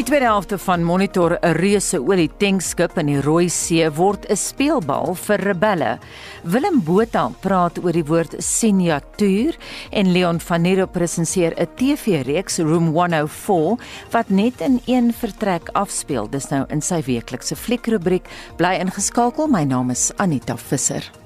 [0.00, 4.36] Die tweede helfte van Monitor 'n reuse olie tankskip in die Rooi See word 'n
[4.36, 5.98] speelbal vir rebelle.
[6.42, 9.56] Willem Botha praat oor die woord signatuur
[9.90, 13.78] en Leon van Nero presenteer 'n TV-reeks Room 104
[14.10, 16.30] wat net in een vertrek afspeel.
[16.30, 18.24] Dis nou in sy weeklikse fliekrubriek.
[18.56, 19.48] Bly ingeskakel.
[19.48, 21.19] My naam is Anita Visser.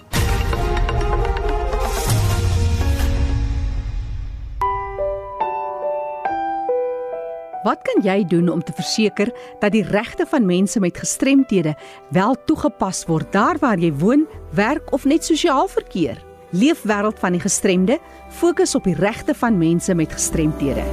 [7.64, 11.72] Wat kan jy doen om te verseker dat die regte van mense met gestremthede
[12.12, 16.20] wel toegepas word daar waar jy woon, werk of net sosiaal verkeer?
[16.52, 20.84] Leefwêreld van die gestremde fokus op die regte van mense met gestremthede.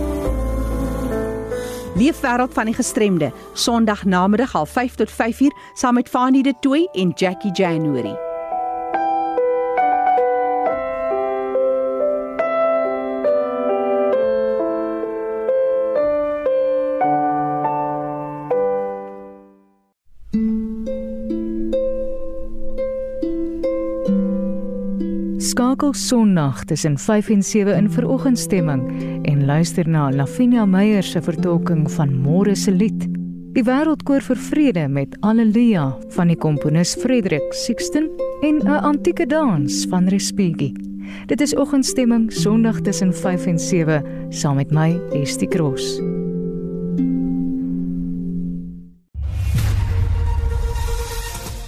[2.00, 7.12] Leefwêreld van die gestremde, Sondag namiddag 05:30 tot 5:00 saam met Fanie de Tooi en
[7.16, 8.31] Jackie January.
[25.82, 28.84] Skakel Sondag tussen 5 en 7 in veroggendstemming
[29.26, 33.08] en luister na Lavinia Meyer se vertolking van Môre se lied.
[33.56, 38.12] Die wêreldkoor vir vrede met Alleluia van die komponis Frederik Sixten
[38.46, 40.72] en 'n antieke dans van Respighi.
[41.26, 46.00] Dit is oggendstemming Sondag tussen 5 en 7 saam met my Estie Cross.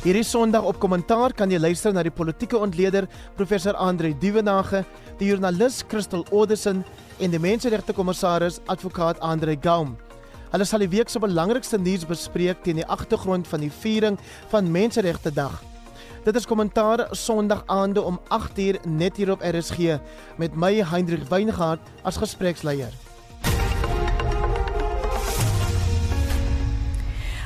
[0.03, 3.05] Hierdie Sondag op kommentaar kan jy luister na die politieke ontleder
[3.37, 4.81] professor Andre Duvenage,
[5.15, 6.81] die joernalis Christel Oderson
[7.23, 9.93] en die menseregte kommissaris advokaat Andre Gaum.
[10.51, 14.19] Hulle sal die week se belangrikste nuus bespreek teen die agtergrond van die viering
[14.51, 15.55] van Menseregte Dag.
[16.27, 20.01] Dit is kommentaar Sondag aande om 8uur net hier op RSG
[20.35, 22.91] met my Hendrik Weingart as gespreksleier.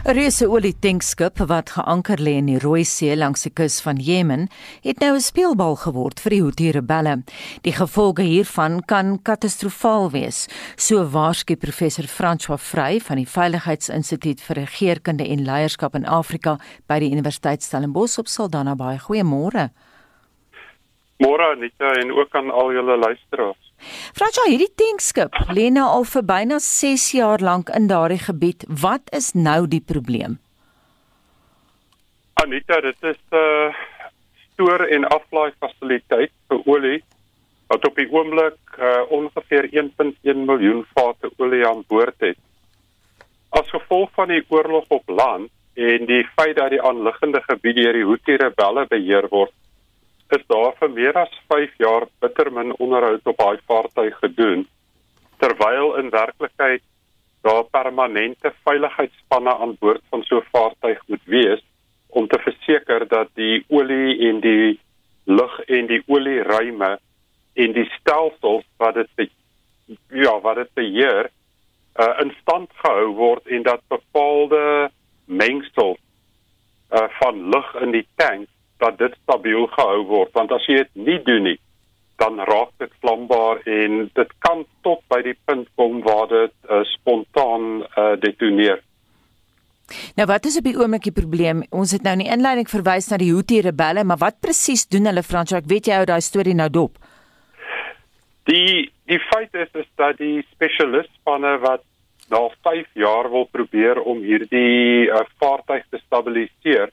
[0.07, 3.97] 'n Reuse olie tankskip wat geanker lê in die Rooi See langs die kus van
[3.99, 4.47] Jemen,
[4.85, 7.23] het nou 'n speelbal geword vir die Houthi-rebelle.
[7.63, 10.47] Die gevolge hiervan kan katastrofaal wees,
[10.77, 16.57] so waarsku professor François Vrey van die Veiligheidsinstituut vir Regeringskunde en Leierskap in Afrika
[16.87, 18.97] by die Universiteit Stellenbosch op Saldanha Bay.
[18.97, 19.71] Goeiemôre.
[21.19, 23.66] Môre Anita en ook aan al julle luisteraars.
[24.17, 28.65] Fransja, hierdie tankskip lê nou al vir byna 6 jaar lank in daardie gebied.
[28.67, 30.39] Wat is nou die probleem?
[32.41, 33.73] Anita, dit is 'n uh,
[34.53, 37.03] stoor- en aflaai fasiliteit vir olie
[37.67, 42.37] wat op die oomblik uh, ongeveer 1.1 miljoen vate olie aan boord het.
[43.49, 47.93] As gevolg van die oorlog op land en die feit dat die aanliggende gebied deur
[47.93, 49.53] die Houthi-rebelle beheer word,
[50.35, 54.67] is daar vir meer as 5 jaar bitter min onderhoud op daai vaartuig gedoen
[55.39, 56.83] terwyl in werklikheid
[57.47, 61.63] daar permanente veiligheidsspanne aan boord van so 'n vaartuig moet wees
[62.07, 64.79] om te verseker dat die olie en die
[65.23, 66.99] lug en die olieruime
[67.53, 69.31] en die stelsels wat dit
[70.09, 71.29] ja wat dit beheer
[71.95, 74.91] uh, in stand gehou word en dat bepaalde
[75.25, 75.97] mengsel
[76.91, 78.47] uh, van lug in die tank
[78.83, 81.59] dat dit stabiel gehou word want as jy dit nie doen nie
[82.17, 86.81] dan raak dit vlambaar en dit kan tot by die punt kom waar dit uh,
[86.95, 88.81] spontaan uh, detoneer.
[90.17, 91.61] Nou wat is op die oomblik die probleem?
[91.71, 95.07] Ons het nou in die inleiding verwys na die Houthi rebelle, maar wat presies doen
[95.07, 95.61] hulle Fransjo?
[95.61, 96.97] Ek weet jy hou daai storie nou dop.
[98.49, 101.85] Die die feit is is dat die spesialistspanne wat
[102.33, 106.91] na 5 jaar wil probeer om hierdie uh, vaartuig te stabiliseer,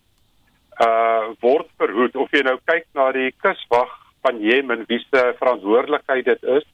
[0.81, 3.91] uh word verhoed of jy nou kyk na die kuswag
[4.25, 6.67] van Jemen wie se verantwoordelikheid dit is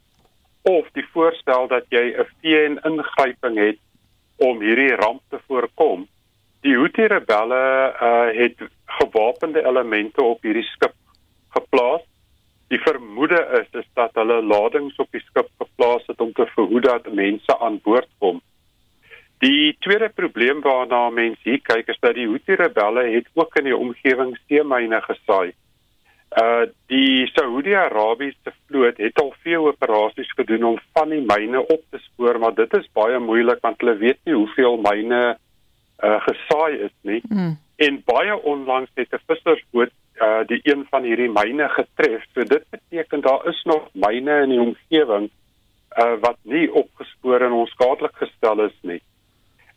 [0.63, 3.79] of die voorstel dat jy 'n VN ingryping het
[4.37, 6.07] om hierdie ramp te voorkom.
[6.61, 7.65] Die Houthi rebelle
[8.09, 8.57] uh het
[8.87, 10.95] gewapende elemente op hierdie skip
[11.57, 12.03] geplaas.
[12.69, 16.85] Die vermoede is is dat hulle ladings op die skip geplaas het om te verhoed
[16.85, 18.41] dat mense aan boord kom.
[19.41, 23.77] Die tweede probleem waarna mense hier kyk is dat die Houthi-rebelle het ook in die
[23.77, 25.55] omgewing seemyne gesaai.
[26.43, 32.03] Uh die Saudi-Arabiese vloot het al veel operasies gedoen om van die myne op te
[32.05, 35.23] spoor, maar dit is baie moeilik want hulle weet nie hoeveel myne
[36.05, 37.23] uh gesaai is nie.
[37.33, 37.57] Mm.
[37.81, 42.29] En baie onlangs het 'n vissersboot uh die een van hierdie myne getref.
[42.35, 45.31] So dit beteken daar is nog myne in die omgewing
[45.97, 49.00] uh wat nie opgespoor en onskadelik gestel is nie.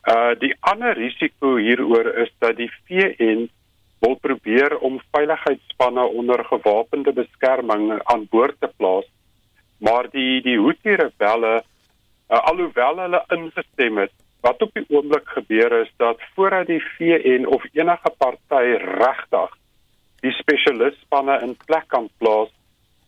[0.04, 3.46] Uh die ander risiko hieroor is dat die VN
[4.04, 9.08] wil probeer om veiligheidsspanne onder gewapende beskerming aan boord te plaas.
[9.80, 11.54] Maar die die Houthi rebelle
[12.30, 14.12] uh, alhoewel hulle ingestem het,
[14.44, 19.56] wat op die oomblik gebeur is dat voordat die VN of enige party regtig
[20.24, 22.52] die spesialistspanne in plek kan plaas,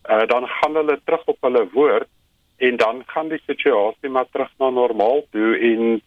[0.08, 2.08] uh, dan gaan hulle terug op hulle woord
[2.56, 6.00] en dan gaan die situasie maar terug na normaal toe en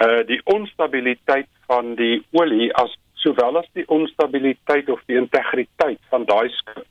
[0.00, 6.24] uh die onstabiliteit van die olie as sowel as die onstabiliteit of die integriteit van
[6.24, 6.86] daai skip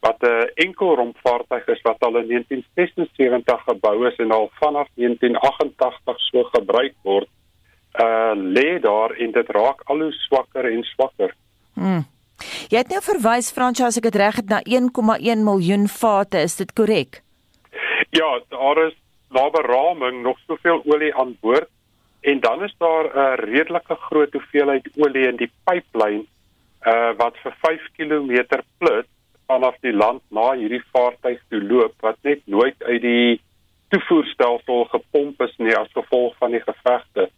[0.00, 4.88] wat 'n uh, enkel rompvaartuig is wat al in 1976 gebou is en al vanaf
[4.94, 7.28] 1988 so gebruik word
[8.00, 11.34] uh lê daar en dit raak al hoe swakker en swakker.
[11.74, 12.04] Hmm.
[12.70, 16.56] Jy het nou verwys Fransjo as ek dit reg het na 1,1 miljoen vate, is
[16.56, 17.22] dit korrek?
[18.10, 18.94] Ja, daar is
[19.34, 21.68] na beraming nog soveel olie aan boord
[22.20, 26.26] en dan is daar 'n redelike groot hoeveelheid olie in die pyplyn
[26.86, 29.06] uh wat vir 5 km plus
[29.46, 33.40] vanaf die land na hierdie vaartuig toe loop wat net nooit uit die
[33.88, 37.28] toevoerstelsel gepomp is nie as gevolg van die gevegte.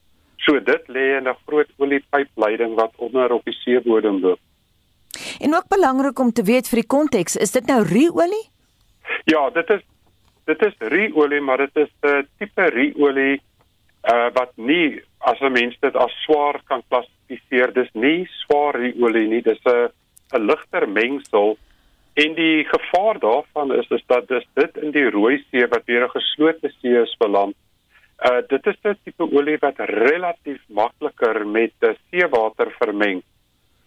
[0.45, 4.41] So dit lê in 'n groot oliepypleiding wat onder op die seebodem loop.
[5.41, 8.47] En ook belangrik om te weet vir die konteks, is dit nou ruolie?
[9.25, 9.83] Ja, dit is
[10.45, 13.41] dit is ruolie, maar dit is 'n tipe ruolie
[14.09, 17.73] uh wat nie as 'n mens dit as swaar kan klassifiseer.
[17.73, 19.91] Dis nie swaar ruolie nie, dis 'n
[20.35, 21.59] 'n ligter mengsel.
[22.15, 26.05] En die gevaar daarvan is is dat dis dit in die Rooi See wat weer
[26.05, 27.57] 'n geslote see is vir land.
[28.25, 33.23] Uh dit is 'n tipe olie wat relatief makliker met die seewater vermeng.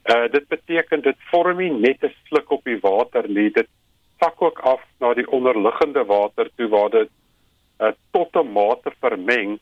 [0.06, 3.68] Uh dit beteken dit vorm nie net 'n sluk op die water nie, dit
[4.19, 7.10] sak ook af na die onderliggende water toe waar dit
[7.80, 9.60] uh, tot 'n mate vermeng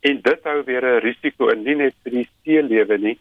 [0.00, 3.18] en dit hou weer 'n risiko in nie net vir die seelewe nie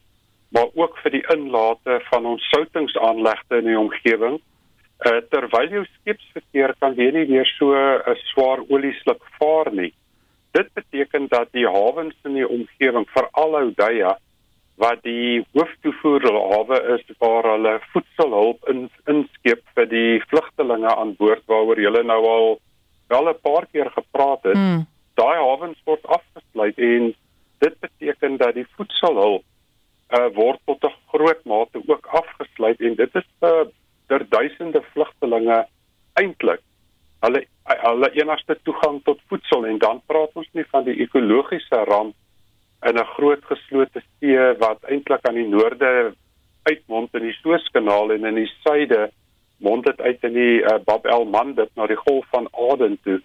[0.50, 4.40] maar ook vir die inlate van ons soutingsaanlegte in die omgewing.
[5.06, 9.94] Uh, terwyl jou skipsverkeer kan weer nie weer so 'n swaar oliesluk vaar nie.
[10.52, 14.18] Dit beteken dat die hawens in die omgewing veral Oudtshoorn
[14.78, 21.76] wat die hooftoevoerhawe is waar hulle voedselhulp in inskep vir die vlugtelinge aan boord waaroor
[21.76, 22.60] hulle nou al
[23.10, 24.58] wel 'n paar keer gepraat het.
[24.58, 24.86] Mm.
[25.18, 27.14] Daai hawens word afgesluit en
[27.64, 29.44] dit beteken dat die voedselhulp
[30.14, 33.72] uh, word tot 'n groot mate ook afgesluit en dit is vir uh,
[34.08, 35.66] der duisende vlugtelinge
[36.22, 36.62] eintlik
[37.26, 42.16] hulle hulle enigste toegang tot voedsel en dan praat ons nie van die ekologiese ramp
[42.90, 46.14] in 'n groot geslote see wat eintlik aan die noorde
[46.64, 49.10] uitmond in die Suezkanaal en in die suide
[49.58, 53.22] mond dit uit in die uh, Bab el Mandeb na die Golf van Aden toe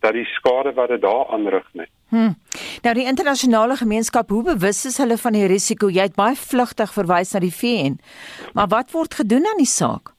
[0.00, 1.90] dat die skade wat dit daar aanrig net.
[2.10, 2.32] Hm.
[2.82, 5.90] Nou die internasionale gemeenskap, hoe bewus is hulle van die risiko?
[5.90, 8.00] Jy het baie vlugtig verwys na die VN.
[8.54, 10.14] Maar wat word gedoen aan die saak?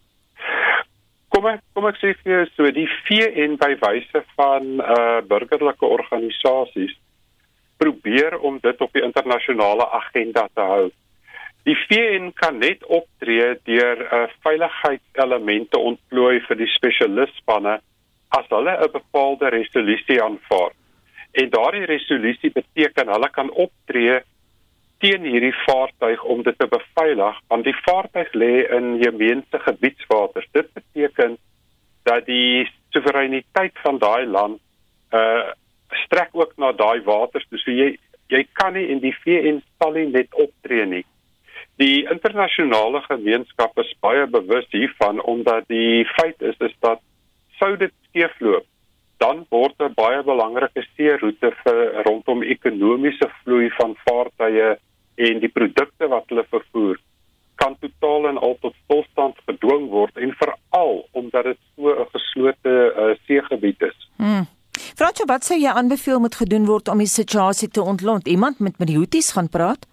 [1.31, 5.87] Kom ek kom ek sê vir jou so die VN by wyse van uh burgerlike
[5.87, 6.95] organisasies
[7.81, 10.89] probeer om dit op die internasionale agenda te hou.
[11.63, 17.79] Die VN kan net optree deur 'n uh, veiligheidselemente ontplooi vir die spesialistspanne
[18.37, 20.71] as hulle 'n bepaalde resolusie aanvaar.
[21.31, 24.21] En daardie resolusie beteken hulle kan optree
[24.99, 30.47] teen hierdie vaartuig om dit te beveilig want die vaartuig lê in gemeense gebiedswaters.
[30.51, 31.37] Dit beteken
[32.03, 34.59] dat die soewereiniteit van daai land
[35.13, 35.51] uh
[36.05, 37.47] strek ook na daai waters.
[37.49, 37.97] So jy
[38.31, 41.03] jy kan nie in die VN sal nie net optree nie.
[41.81, 47.01] Die internasionale gemeenskap is baie bewus hiervan omdat die feit is is dat
[47.61, 48.65] sou dit skeefloop,
[49.21, 54.77] dan word 'n baie belangrike seeroete vir rondom ekonomiese vloei van vaartuie
[55.15, 56.97] en die produkte wat hulle vervoer
[57.61, 62.73] kan totaal en al tot stilstand gedwing word en veral omdat dit so 'n geslote
[62.73, 63.97] uh, seegebied is.
[64.17, 64.45] Hmm.
[64.97, 68.27] Fransjo, wat sou jy aanbeveel moet gedoen word om die situasie te ontlont?
[68.27, 69.87] Iemand met met die Houthis gaan praat?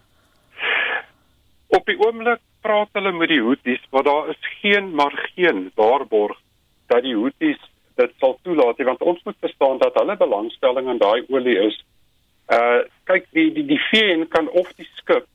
[1.67, 6.39] Op die oomblik praat hulle met die Houthis, maar daar is geen maar geen waarborg
[6.89, 7.61] dat die Houthis
[7.99, 11.79] dit sal toelaat nie, want ons moet verstaan dat hulle belangstelling aan daai olie is.
[12.53, 15.27] Uh kyk die die die VN kan of die skip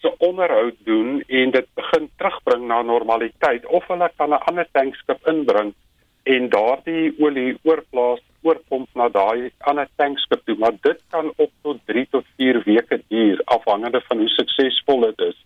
[0.00, 5.28] se onderhoud doen en dit begin terugbring na normaliteit of hulle kan 'n ander tankskip
[5.32, 5.74] inbring
[6.22, 11.80] en daardie olie oorplaas oorpomp na daai ander tankskip toe, maar dit kan op tot
[11.86, 15.38] 3 tot 4 weke duur afhangende van hoe suksesvol dit is.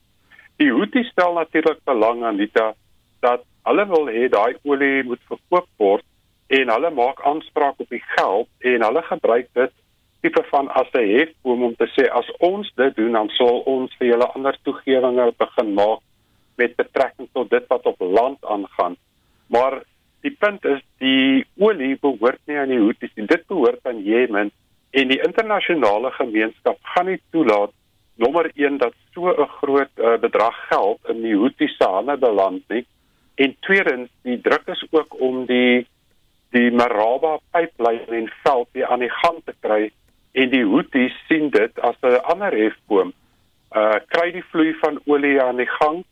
[0.56, 2.54] Die Houthi stel natuurlik belang aan dit
[3.20, 6.04] dat hulle wil hê daai olie moet verkoop word
[6.58, 9.72] en hulle maak aanspraak op die geld en hulle gebruik dit
[10.24, 13.94] tipe van as 'n hefboom om te sê as ons dit doen dan sal ons
[13.98, 16.00] vir julle ander toegewinge begin maak
[16.56, 18.96] met betrekking tot dit wat op land aangaan.
[19.46, 19.82] Maar
[20.20, 23.26] die punt is die olie behoort nie aan die Houthis nie.
[23.26, 24.50] Dit behoort aan Jemen
[24.90, 27.74] en die internasionale gemeenskap gaan nie toelaat
[28.16, 32.62] nommer 1 dat so 'n groot uh, bedrag geld in die Houthis se hande beland
[32.68, 32.86] nie.
[33.34, 35.86] En tweedens, die druk is ook om die
[36.54, 39.88] die Maraba pyplyn en veld weer aan die gang te kry
[40.38, 43.12] en die Houthis sien dit as 'n ander hefboom.
[43.74, 46.04] Uh kry die vloei van olie aan die gang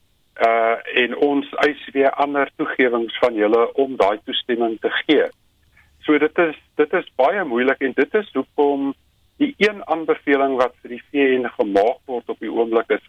[0.46, 5.30] uh en ons eis weer ander toegewings van julle om daai toestemming te gee.
[6.02, 8.94] So dit is dit is baie moeilik en dit is hoekom
[9.36, 13.06] die een aanbeveling wat vir die VN gemaak word op die oomblik is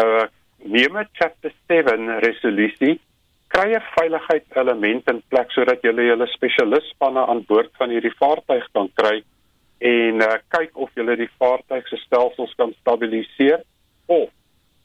[0.00, 0.28] uh
[0.64, 3.00] neem 'n chapter 7 resolusie
[3.48, 8.88] kry 'n veiligheidselement in plek sodat jy julle spesialistspanne aan boord van hierdie vaartuig kan
[8.94, 9.22] kry
[9.80, 13.60] en uh, kyk of jy die vaartuig se stelsels kan stabiliseer
[14.06, 14.30] of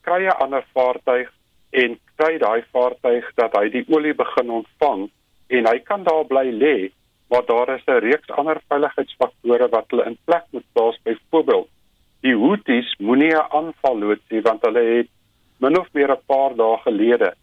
[0.01, 1.29] kry 'n ander vaartuig
[1.71, 5.09] en kry daai vaartuig dat hy die olie begin ontvang
[5.49, 6.77] en hy kan daar bly lê
[7.29, 10.97] maar daar is 'n reeks ander veiligheidsfaktore wat hulle in plek moet plaas.
[11.03, 11.69] Byvoorbeeld
[12.21, 15.09] die Houthis moenie 'n aanval loodsie want hulle het
[15.59, 17.33] min of meer 'n paar dae gelede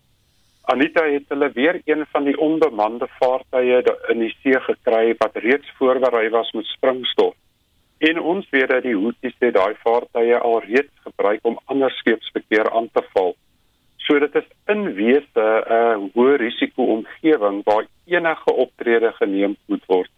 [0.65, 5.73] Anita het hulle weer een van die onbemande vaartuie in die see gekry wat reeds
[5.77, 7.35] voorberei was met springstof.
[7.99, 12.71] En ons weet dat die Houthis het daai vaartuie al reeds gebruik om ander skeepsverkeer
[12.73, 13.37] aan te val.
[13.97, 20.11] So dit is in wese 'n hoë risiko omgewing waar enige optrede geneem moet word.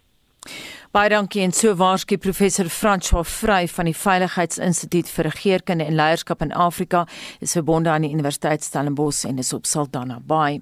[0.97, 6.41] Baie dankie en so waarskynlik professor François Vrey van die Veiligheidsinstituut vir Regeringskunde en Leierskap
[6.41, 7.03] in Afrika
[7.37, 10.57] is verbonde aan die Universiteit Stellenbosch en is op Saldanha Bay.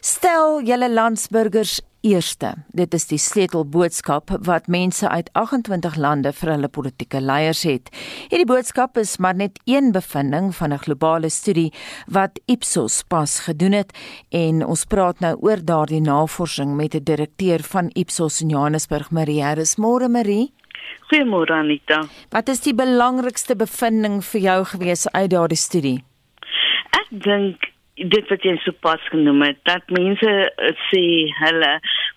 [0.00, 2.54] Stel julle landsburgers eerste.
[2.72, 7.90] Dit is die sleutelboodskap wat mense uit 28 lande vir hulle politieke leiers het.
[8.30, 11.72] Hierdie boodskap is maar net een bevinding van 'n globale studie
[12.06, 13.92] wat Ipsos pas gedoen het
[14.30, 19.42] en ons praat nou oor daardie navorsing met 'n direkteur van Ipsos in Johannesburg, Marie
[19.42, 19.76] Harris.
[19.76, 20.52] Môre Marie.
[21.06, 22.02] Goeiemôre Anita.
[22.30, 26.04] Wat is die belangrikste bevinding vir jou gewees uit daardie studie?
[26.90, 31.04] Ek dink dit wat jy sopas genoem het dat mense uh, sê
[31.40, 31.70] hulle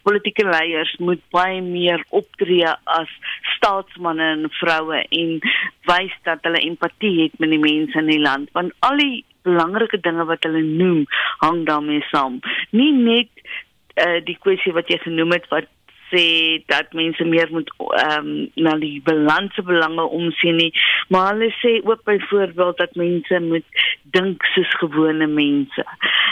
[0.03, 2.67] politieke leiers moet baie meer optree
[2.99, 3.13] as
[3.55, 5.33] staatsmanne en vroue en
[5.87, 8.51] wys dat hulle empatie het met die mense in die land.
[8.57, 11.05] Want al die belangrike dinge wat hulle noem
[11.43, 12.39] hang daarmee saam.
[12.75, 15.69] Nie net uh, die kwessie wat jy genoem het wat
[16.11, 16.25] sê
[16.71, 20.71] dat mense meer moet ehm um, na die balanse belange omsien nie.
[21.07, 25.85] Maar hulle sê ook byvoorbeeld dat mense moet dink soos gewone mense.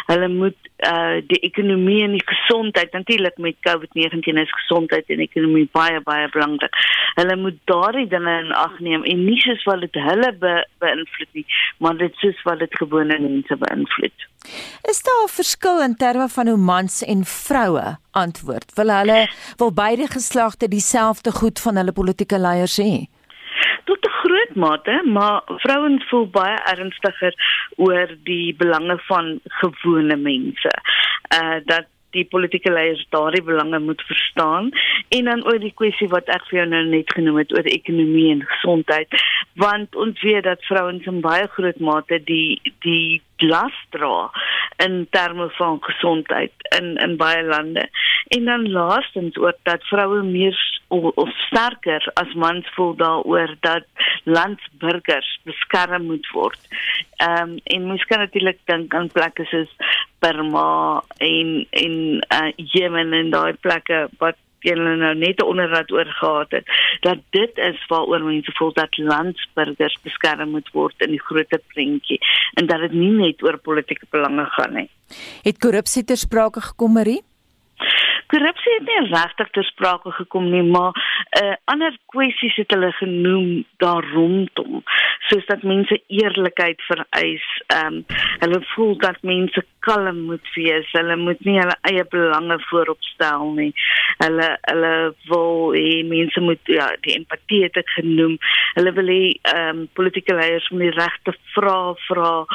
[0.08, 5.70] Hulle moet uh die ekonomie en die gesondheid natuurlik met COVID-19 is gesondheid en ekonomie
[5.72, 6.76] baie baie belangrik.
[7.16, 11.34] Hulle moet daardie dinge in ag neem en nie soos wat dit hulle be, beïnvloed
[11.34, 11.46] nie
[11.78, 14.28] maar dit soos wat dit gewone mense beïnvloed
[14.92, 18.74] Is daar 'n verskil in terme van hoe mans en vroue antwoord?
[18.74, 22.96] Wil hulle wil beide geslagte dieselfde goed van hulle politieke leiers hê?
[23.86, 27.34] Tot 'n groot mate, maar vrouens voel baie ernstiger
[27.76, 30.72] oor die belange van gewone mense.
[31.34, 31.86] Uh dat
[32.18, 34.70] die politieke leiers daardie belange moet verstaan
[35.10, 38.30] en dan oor die kwessie wat ek vir jou nou net genoem het oor ekonomie
[38.32, 39.22] en gesondheid
[39.64, 44.30] want ons weet dat vrouens in baie groot mate die die las dra
[44.78, 47.90] in terme van gesondheid in in baie lande
[48.28, 50.58] en dan laastens ook dat vroue meer
[50.90, 53.84] of sterker as mans voel daaroor dat
[54.24, 56.60] landsburgers beskerm moet word.
[57.16, 59.76] Ehm um, en mens kan natuurlik dink aan plekke soos
[60.20, 61.96] Burma en en
[62.34, 66.66] uh, Jemen en daai plekke wat hulle nou net onderraad oor gehad het
[67.06, 72.20] dat dit is waaroor mense voel dat landsburgers beskerm moet word in die groter prentjie
[72.54, 74.90] en dat dit nie net oor politieke belange gaan nie.
[75.44, 77.22] Het korrupsie ter sprake gekom, Marie?
[78.28, 82.92] Korrupsie het nie regtig ter sprake gekom nie, maar 'n uh, ander kwessies het hulle
[82.92, 84.84] genoem daar rondom,
[85.30, 87.48] soos dat mense eerlikheid vereis.
[87.68, 88.06] Ehm um,
[88.40, 90.92] hulle voel dat mense kalm moet wees.
[90.92, 93.72] Hulle moet nie hulle eie belange voorop stel nie.
[94.18, 94.94] Hulle hulle
[95.30, 98.38] wil hê mense moet ja, die empatie het ek genoem.
[98.74, 102.46] Hulle wil hê ehm um, politieke leiers moet die regte vrae vra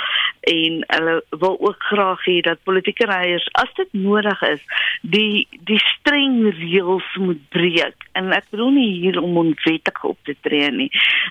[0.52, 4.62] en hulle wil ook graag hê dat politieke leiers as dit nodig is,
[5.00, 8.06] die die streng reëls moet breek.
[8.18, 10.88] En ek bedoel nie hier om onwettig op te tree nie,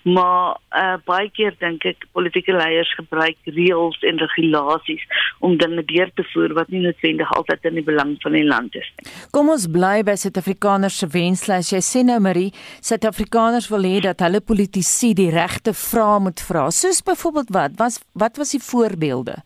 [0.07, 5.03] maar uh, baie keer dink ek politieke leiers gebruik reëls en regulasies
[5.45, 8.75] om dinge deur te voer wat nie noodwendig altyd in die belang van die land
[8.79, 9.11] is nie.
[9.35, 11.71] Kom ons bly by Suid-Afrikaners se wenslys.
[11.75, 12.49] Jy sê nou Marie,
[12.81, 16.69] Suid-Afrikaners wil hê dat hulle politici die regte vrae moet vra.
[16.73, 17.79] Soos byvoorbeeld wat?
[17.81, 19.41] Was wat was die voorbeelde?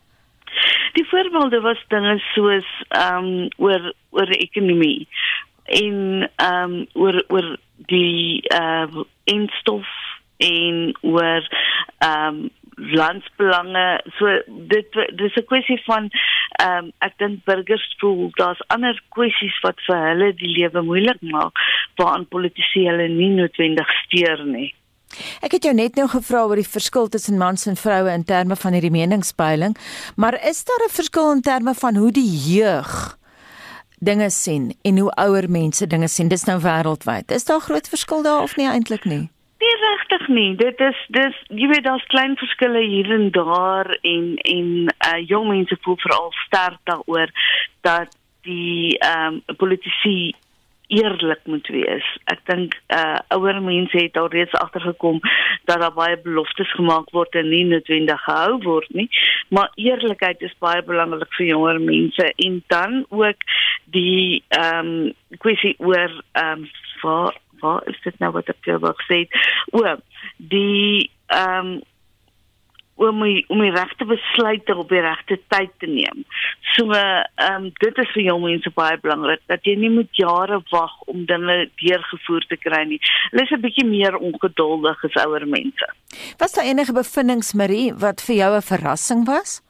[0.96, 5.06] Die voorbeelde was dinge soos ehm um, oor oor ekonomie
[5.66, 5.96] en
[6.36, 7.56] ehm um, oor oor
[7.90, 9.88] die uh instof
[10.36, 11.42] en oor
[11.98, 16.10] ehm um, landsbelange so dit dis 'n kwessie van
[16.60, 21.20] ehm um, ek dink burgers voel daar's ander kwessies wat vir hulle die lewe moeilik
[21.20, 21.56] maak
[21.96, 24.74] waaraan politici hulle nie noodwendig steur nie.
[25.40, 28.56] Ek het jou net nou gevra oor die verskil tussen mans en vroue in terme
[28.56, 29.76] van hierdie meningspeiling,
[30.16, 33.16] maar is daar 'n verskil in terme van hoe die jeug
[34.06, 36.28] dinge sien en hoe ouer mense dinge sien?
[36.32, 37.32] Dis nou wêreldwyd.
[37.34, 39.24] Is daar groot verskil daar of nie eintlik nie?
[39.62, 40.50] Nie regtig nie.
[40.60, 44.70] Dit is dis jy weet daar's klein verskille hier en daar en en
[45.10, 47.32] uh jong mense voel veral sterk daaroor
[47.86, 50.34] dat die ehm um, politici
[50.86, 52.06] eerlik moet wees.
[52.32, 55.20] Ek dink uh ouer mense het al reeds agtergekom
[55.64, 59.08] dat daar baie beloftes gemaak word en nie noodwendig gehou word nie.
[59.48, 63.48] Maar eerlikheid is baie belangrik vir jonger mense en dan ook
[63.96, 65.12] die ehm um,
[65.42, 66.70] kwessie oor ehm um,
[67.02, 69.24] vir waar is dit nou wat ek wou sê?
[69.72, 69.82] O,
[70.36, 71.76] die ehm um,
[72.96, 76.24] om my om my regte besluite op die regte tyd te neem.
[76.74, 80.60] So ehm um, dit is vir jong mense baie belangrik dat jy nie moet jare
[80.72, 83.00] wag om dinge deurgevoer te kry nie.
[83.30, 85.86] Hulle is 'n bietjie meer ongeduldig as ouer mense.
[86.38, 89.62] Was daar enige bevindinge Marie wat vir jou 'n verrassing was?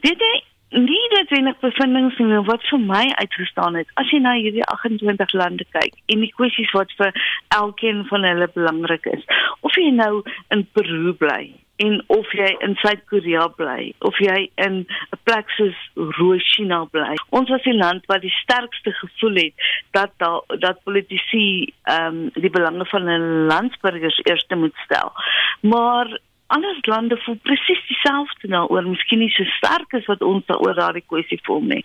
[0.00, 4.18] Weet jy nie dat jy net bevindings nie wat vir my uitgestaan het as jy
[4.18, 7.12] na hierdie 28 lande kyk en die kwessies wat vir
[7.54, 9.22] elkeen van hulle belangrik is
[9.60, 14.86] of jy nou in Peru bly en of jy in Suid-Korea bly of jy in
[14.86, 17.16] 'n plek soos Rooshina bly.
[17.30, 19.54] Ons was die land wat die sterkste gevoel het
[19.90, 25.12] dat da, dat politici ehm um, die belange van hulle landsburgers eerste moet stel.
[25.60, 30.76] Maar ander lande voel presies dieselfde daaroor, miskien nie so sterk as wat ons daaroor
[30.78, 31.82] daardie kwessie voel nie.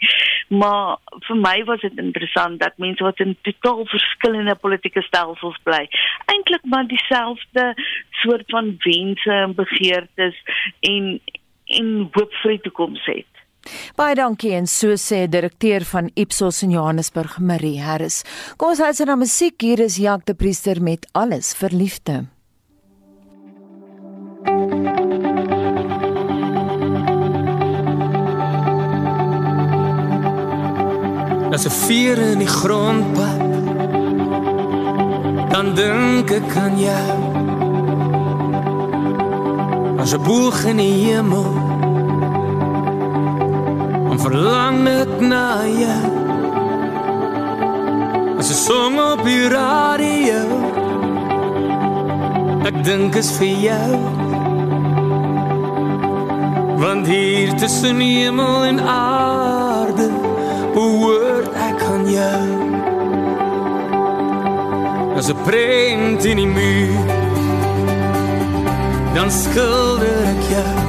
[0.50, 5.86] Maar vir my was dit interessant dat mense wat in totaal verskillende politieke stelsels bly,
[6.34, 7.74] eintlik maar dieselfde
[8.24, 10.40] soort van wense en begeertes
[10.80, 11.20] en
[11.70, 13.44] en hoop vir die toekoms het.
[14.00, 18.24] Baie dankie en so sê direkteur van Ipsos in Johannesburg Marie Harris.
[18.58, 19.60] Kom ons luister na musiek.
[19.62, 22.20] Hier is Jacques de Priester met Alles vir liefde.
[31.60, 33.42] As 'n vuur in die grondpad
[35.52, 37.16] dan dink ek aan jou.
[40.00, 41.50] As 'n boog in die hemel
[44.12, 46.06] om verlang ek na jou.
[48.40, 50.40] As 'n song op die radio
[52.70, 54.19] ek dink is vir jou.
[56.80, 60.10] Want hier tussen hemel en aarde
[60.74, 62.46] behoort ek aan jou.
[65.18, 67.04] As 'n prent in die muur,
[69.14, 70.80] dan skilder ek jou.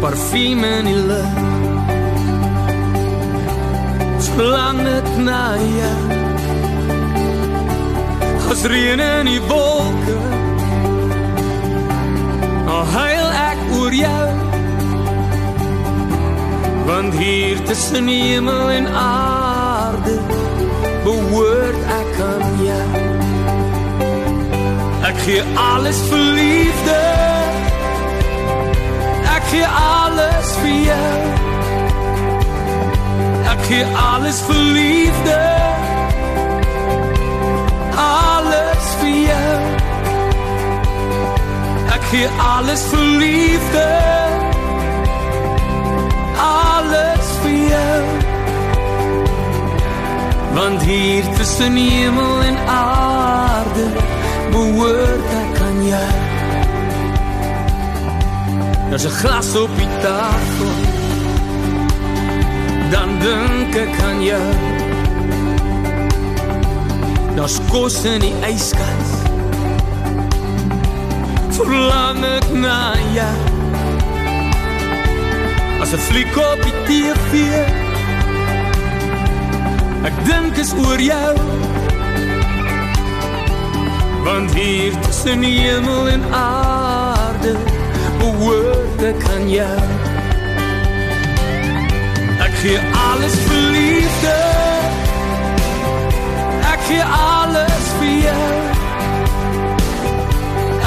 [0.00, 1.38] Parfum in die lug,
[4.36, 6.00] verlang ek na jou.
[8.50, 9.77] As reën in die wolke,
[16.88, 20.18] want hier tussen hemel en aarde
[21.04, 22.88] behoort ek aan jou.
[25.08, 26.96] Ek gee alles vir liefde.
[29.36, 31.20] Ek gee alles vir jou.
[33.52, 35.40] Ek gee alles vir liefde.
[38.08, 39.58] Alles vir jou.
[41.96, 44.17] Ek gee alles vir liefde
[50.58, 53.86] want hier tussen hemel en aarde
[54.50, 56.12] behoort ek aan jou.
[58.90, 60.74] Daar's 'n glas op die tafel.
[62.90, 64.48] Dan dink ek aan jou.
[67.36, 69.10] Daar's kos in die yskas.
[71.56, 73.36] Verlang ek na jou.
[75.80, 77.87] as 'n fliek op die TV.
[80.06, 81.34] Ek dink is oor jou.
[84.24, 87.56] Want hier tussen hemel en aarde
[88.18, 89.80] behoort ek aan jou.
[92.46, 92.78] Ek gee
[93.10, 94.36] alles vir liefde.
[96.72, 98.50] Ek gee alles vir jou.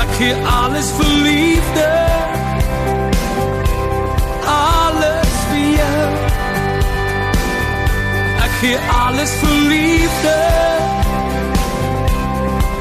[0.06, 1.90] Ek gee alles vir liefde.
[8.62, 10.36] Gee alles vir liefde.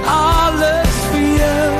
[0.07, 1.71] Alles vir jou.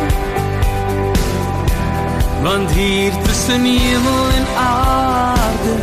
[2.43, 5.75] Want hier tussen hemel en aarde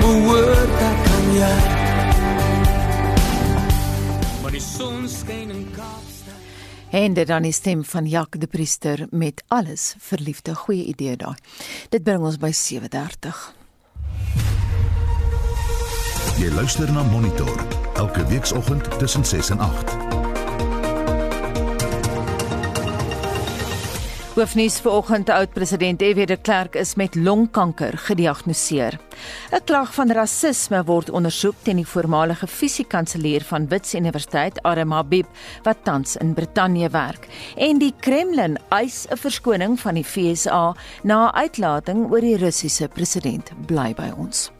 [0.00, 1.60] behoort ek aan jou.
[4.42, 6.40] Maar die son skyn in Kaapstad.
[6.90, 10.54] En dit dan die stem van Jacques de Priester met alles vir liefde.
[10.54, 11.36] Goeie idee daai.
[11.92, 13.59] Dit bring ons by 7:30.
[16.40, 17.50] Jy luister na Monitor
[18.00, 19.90] elke weekoggend tussen 6 en 8.
[24.34, 26.24] Hoofnuus vanoggend oud-president F.W.
[26.26, 28.96] de Klerk is met longkanker gediagnoseer.
[29.52, 35.26] 'n Klag van rasisme word ondersoek teen die voormalige fisiekanselier van Wits Universiteit, Arem Habib,
[35.62, 37.28] wat tans in Brittanje werk.
[37.56, 42.88] En die Kremlin eis 'n verskoning van die FSA na 'n uitlating oor die Russiese
[42.88, 43.52] president.
[43.66, 44.50] Bly by ons.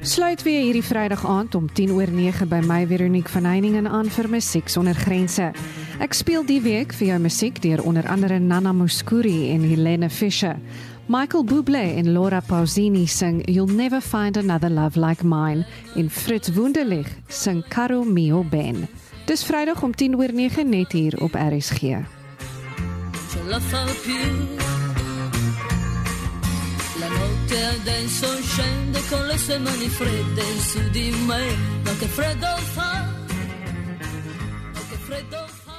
[0.00, 4.10] Sluit weer hierdie Vrydag aand om 10 oor 9 by my Veronique van Heiningen aan
[4.10, 5.52] vir Musiek sonder grense.
[5.98, 10.58] Ek speel die week vir jou musiek deur onder andere Nana Muscuri en Helene Fischer.
[11.06, 16.52] Michael Bublé en Laura Pausini sing You'll Never Find Another Love Like Mine en Fritz
[16.52, 18.88] Wunderlich sing Caro Mio Ben.
[19.26, 22.06] Dis Vrydag om 10 oor 9 net hier op RSG.
[23.36, 24.85] ce la fa più.
[27.46, 33.04] Notte adesso scende con le sue mani fredde su di me, ma che freddo fa,
[34.72, 35.74] ma che freddo fa.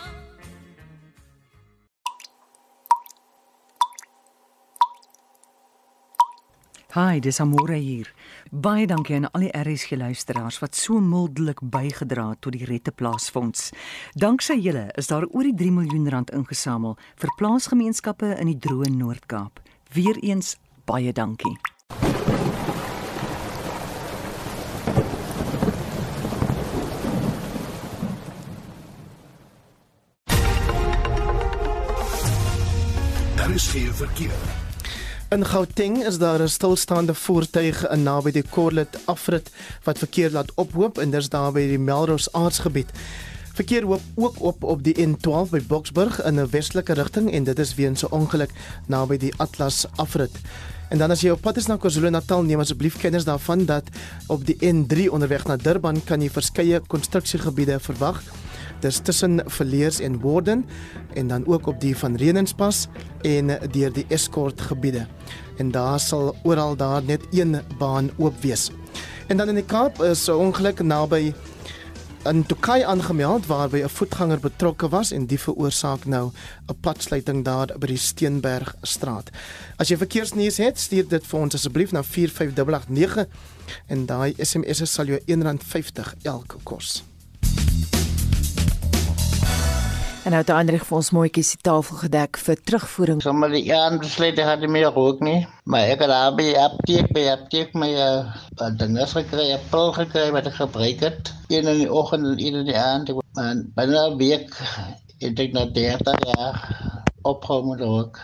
[6.94, 8.14] Hi, dis Amore hier.
[8.50, 12.92] Baie dankie aan al die RSG luisteraars wat so mildelik bygedra het tot die Rette
[12.92, 13.74] Plaasfonds.
[14.14, 18.88] Danksy julle is daar oor die 3 miljoen rand ingesamel vir plaasgemeenskappe in die Droë
[18.96, 19.60] Noord-Kaap.
[19.92, 20.56] Weereens
[20.88, 21.58] baie dankie.
[33.36, 34.32] Daar is geen verkeer.
[35.30, 39.52] In Gauteng is daar 'n stilstaande voertuig in naby die Corlet afrit
[39.84, 42.92] wat verkeer laat ophoop en dis daar by die Melrose aardsgebied.
[43.58, 47.60] Verkeer hoop ook op op die N12 by Boksburg in 'n westelike rigting en dit
[47.60, 48.52] is weens 'n ongeluk
[48.86, 50.32] naby die Atlas afrit.
[50.90, 53.84] En dan as jy op pad is na KwaZulu-Natal, neem asseblief kennis daarvan dat
[54.28, 58.22] op die N3 onderweg na Durban kan jy verskeie konstruksiegebiede verwag.
[58.80, 60.66] Dis tussen Verleers en Warden
[61.14, 62.88] en dan ook op die van Renenspas
[63.22, 65.08] en deur die Escort gebiede.
[65.58, 68.72] En daar sal oral daar net een baan oop wees.
[69.28, 71.34] En dan in die Kaap is 'n ongeluk naby
[72.26, 76.32] in Tokai aangemeld waarby 'n voetganger betrokke was en die veroorsaak nou
[76.68, 79.30] 'n padsluiting daar by die Steenberg straat.
[79.76, 83.28] As jy verkeersnuus het, stuur dit vir ons asseblief na 45889
[83.88, 87.04] en daai SMS sal jou R1.50 elke kos.
[90.28, 93.22] En nou het Hendrik vir ons mooietjies die tafel gedek vir terugvoering.
[93.24, 93.62] Sommer die
[94.02, 97.88] besluit had nie meer rook nie, maar ek het daar by apteek by apteek my
[97.96, 101.32] uh, dinges gekry, pil gekry wat ek gebruik het.
[101.48, 103.14] Een in die oggend en een in die aand.
[103.40, 104.52] En binne 'n week
[105.24, 106.60] het ek nou 30 jaar
[107.24, 108.20] opgehou met rook.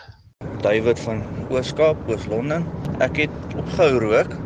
[0.60, 2.68] David van Ooskaap, Oos-London.
[3.00, 4.36] Ek het opgehou rook.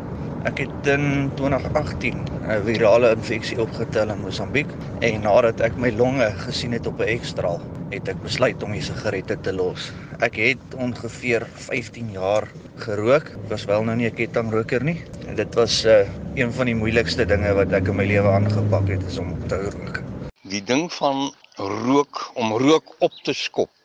[0.47, 4.69] Ek het in 2018 'n virale infeksie opgetel in Mosambiek
[5.03, 8.81] en nadat ek my longe gesien het op 'n ekstraal, het ek besluit om die
[8.81, 9.91] sigarette te los.
[10.19, 12.47] Ek het ongeveer 15 jaar
[12.77, 13.27] gerook.
[13.35, 16.75] Ek was wel nou nie 'n kettingroker nie en dit was uh, een van die
[16.75, 20.01] moeilikste dinge wat ek in my lewe aangepak het is om te rook.
[20.43, 23.75] Die ding van rook om rook op te skop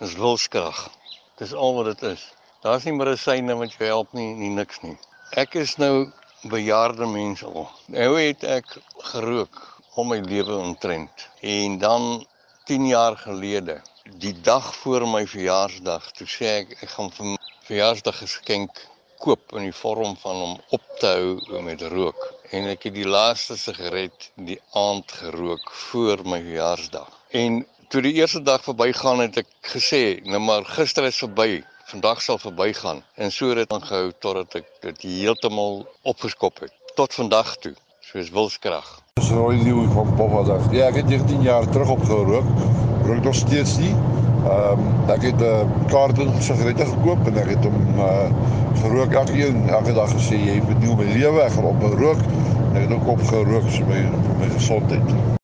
[0.00, 0.90] is wilskrag.
[1.38, 2.34] Dis al wat dit is.
[2.62, 4.98] Daar's nie medisyne wat jou help nie, nie niks nie.
[5.38, 6.10] Ek is nou
[6.50, 7.68] bejaarde mens al.
[7.94, 8.72] Nou het ek
[9.12, 9.60] gerook
[9.94, 11.28] om my lewe omtrent.
[11.40, 12.26] En dan
[12.66, 13.76] 10 jaar gelede,
[14.18, 17.38] die dag voor my verjaarsdag, toe sê ek ek gaan vir my
[17.68, 18.82] verjaarsdag geskenk
[19.22, 22.18] koop in die vorm van om op te hou met rook.
[22.50, 27.06] En ek het die laaste sigaret die aand gerook voor my verjaarsdag.
[27.30, 32.22] En toe die eerste dag verbygaan het ek gesê, nou maar gister is verby, vandag
[32.22, 37.72] sal verbygaan en so het aangehou totdat ek dit heeltemal opgeskop het tot vandag toe,
[38.04, 38.88] soos wilskrag.
[39.20, 40.58] Dis rooi nieuw van Papa.
[40.74, 42.46] Ja, ek het 19 jaar terug opgerook.
[43.06, 43.94] Rook nog steeds nie.
[44.40, 48.28] Ehm um, ek het 'n uh, kaart in sigarette gekoop en ek het hom uh,
[48.82, 52.22] gerook elke een elke dag gesê jy vernieuw my lewe, ek gaan ophou rook.
[52.70, 55.38] En ek het ook opgerook vir my vir my gesondheid.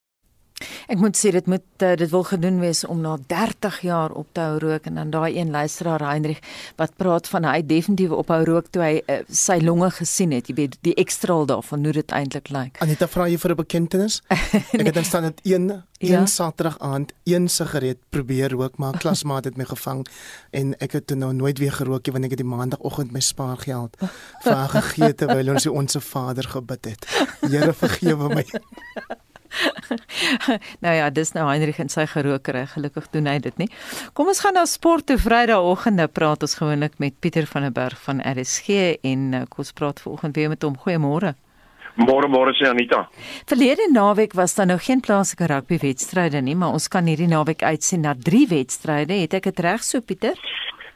[0.87, 4.29] Ek moet sê dit moet uh, dit wil gedoen wees om na 30 jaar op
[4.33, 6.39] te hou rook en dan daai een luisteraar Heinrich
[6.79, 10.55] wat praat van hy definitief ophou rook toe hy uh, sy longe gesien het, jy
[10.61, 12.79] weet die ekstraal daarvan hoe dit eintlik lyk.
[12.87, 14.21] Anita vra jy vir 'n bekentenis?
[14.31, 14.63] nee.
[14.81, 16.27] Ek het dan staan dit een een ja?
[16.27, 20.07] Saterdag aand een sigaret probeer rook maar klasmaat het my gevang
[20.51, 23.21] en ek het toe nou nooit weer gerook nie want ek het die maandagooggend my
[23.21, 23.97] spaargeld
[24.45, 27.07] vir haar gegee terwyl ons die onsse Vader gebid het.
[27.43, 28.45] Here vergewe my.
[30.85, 32.67] nou ja, dis nou Heinrich en sy gerookery.
[32.75, 33.71] Gelukkig doen hy dit nie.
[34.17, 37.99] Kom ons gaan na sport toe Vrydagoggende praat ons gewoonlik met Pieter van der Berg
[38.07, 40.79] van RSG en uh, kom ons praat vanoggend weer met hom.
[40.85, 41.35] Goeiemôre.
[41.97, 43.07] Môre môre sê Anita.
[43.49, 48.05] Verlede naweek was daar nog geen plaaslike rugbywedstryde nie, maar ons kan hierdie naweek uitsien
[48.05, 49.17] na 3 wedstryde.
[49.23, 50.37] Het ek dit reg so Pieter?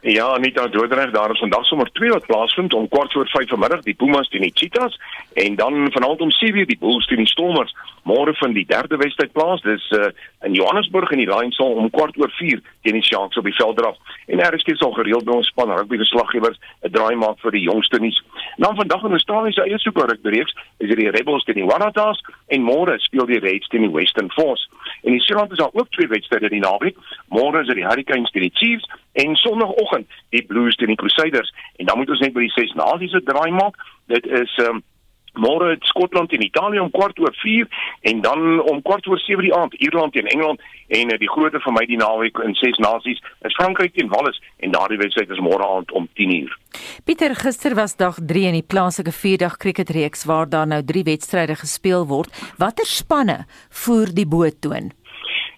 [0.03, 3.81] Ja, Anita Doodreg, daar is vandag sommer twee wat plaasvind om kwart voor 5 vanmiddag,
[3.81, 4.99] die Pumas teen die Cheetahs
[5.33, 7.75] en dan vanaand om 7:00 die Bulls teen die Stormers.
[8.03, 9.61] Môre vind die derde wedstryd plaas.
[9.61, 10.09] Dis uh,
[10.41, 13.53] in Johannesburg en die Lions sal om kwart oor 4 teen die Sharks op die
[13.53, 13.97] veld draf.
[14.25, 17.51] En daar is steeds al gereeld by ons span rugby verslaggewers 'n draai maak vir
[17.51, 18.23] die jongste nuus.
[18.57, 21.69] Dan vandag in Australië se eie super rugby reeks is dit die Rebels teen die
[21.69, 24.67] Waratahs en môre speel die Reds teen die Western Force.
[25.03, 26.97] En in Seeland is daar ook twee wedstryde die naweek.
[27.29, 31.53] Môre is dit die Hurricanes teen die Chiefs en sonoggend die Blues teen die Crusaders
[31.75, 33.77] en dan moet ons net by die ses nasies se draai maak.
[34.11, 34.83] Dit is um,
[35.33, 37.67] Môre Skotland en Italië om kwart oor 4
[38.01, 41.61] en dan om kwart oor 7 die aand Ierland teen Engeland en uh, die grootte
[41.63, 45.39] vir my die naweek in ses nasies is Frankryk teen Wales en daardie wedstryd is
[45.39, 46.51] môre aand om 10uur.
[47.07, 51.55] Pieter gister was dag 3 in die plaaslike 4-dag cricketreeks waar daar nou 3 wedstryde
[51.55, 52.43] gespeel word.
[52.59, 54.91] Watter spanne voer die boot toon?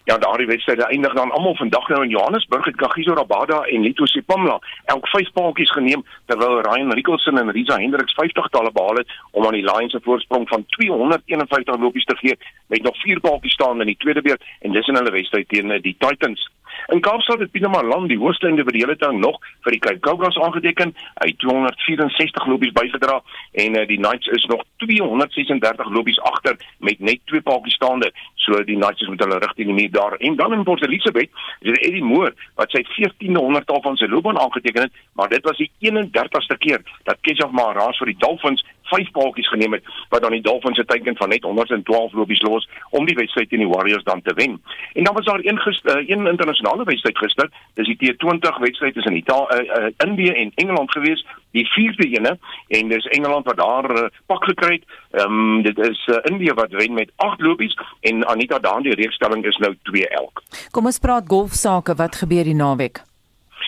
[0.06, 4.06] Ja, daardie wedstryde eindig dan almal vandag nou in Johannesburg het Kagiso Rabada en Lito
[4.06, 9.14] Sipamla elk 5 paadjies geneem terwyl Ryan Rickelson en Riza Hendricks 50 talle behaal het
[9.32, 12.38] om aan die Lions 'n voorsprong van 251 lopies te gee
[12.68, 15.72] met nog 4 paadjies staan in die tweede beurt en dis in hulle wedstryd teen
[15.72, 16.50] eh, die Titans.
[16.88, 20.94] In Kaapstad het Pieter Malan die hoogste individuele tang nog vir die Cape Cobras aangeteken.
[21.22, 23.22] Hy het 264 lopies bygedra
[23.64, 28.12] en uh, die Knights is nog 236 lopies agter met net twee paadjies staande.
[28.44, 30.18] So die Knights is met hulle rig teen die muur daar.
[30.20, 31.30] En dan in Port Elizabeth
[31.62, 35.44] is dit Eddie Moore wat sy 1400 tal van sy loopbaan aangeteken het, maar dit
[35.48, 40.22] was die 31ste keer dat Keshav Maharaj vir die Dolphins vyf paadjies geneem het wat
[40.22, 43.70] dan die Dolphins se teiken van net 112 lopies los om die wedstryd teen die
[43.70, 44.62] Warriors dan te wen.
[44.94, 49.16] En dan was daar een uh, een internasionale wedstryd gister, dis die T20 wedstryd tussen
[49.16, 53.92] Italië, uh, uh, Indië en Engeland gewees, die vierde ene en dis Engeland wat daar
[53.92, 54.86] uh, pak gekry het.
[55.12, 58.96] Ehm um, dit is uh, Indië wat wen met 8 lopies en Anita daan die
[58.96, 60.44] reekstelling is nou 2 elk.
[60.72, 63.04] Kom ons praat golfsake, wat gebeur die naweek?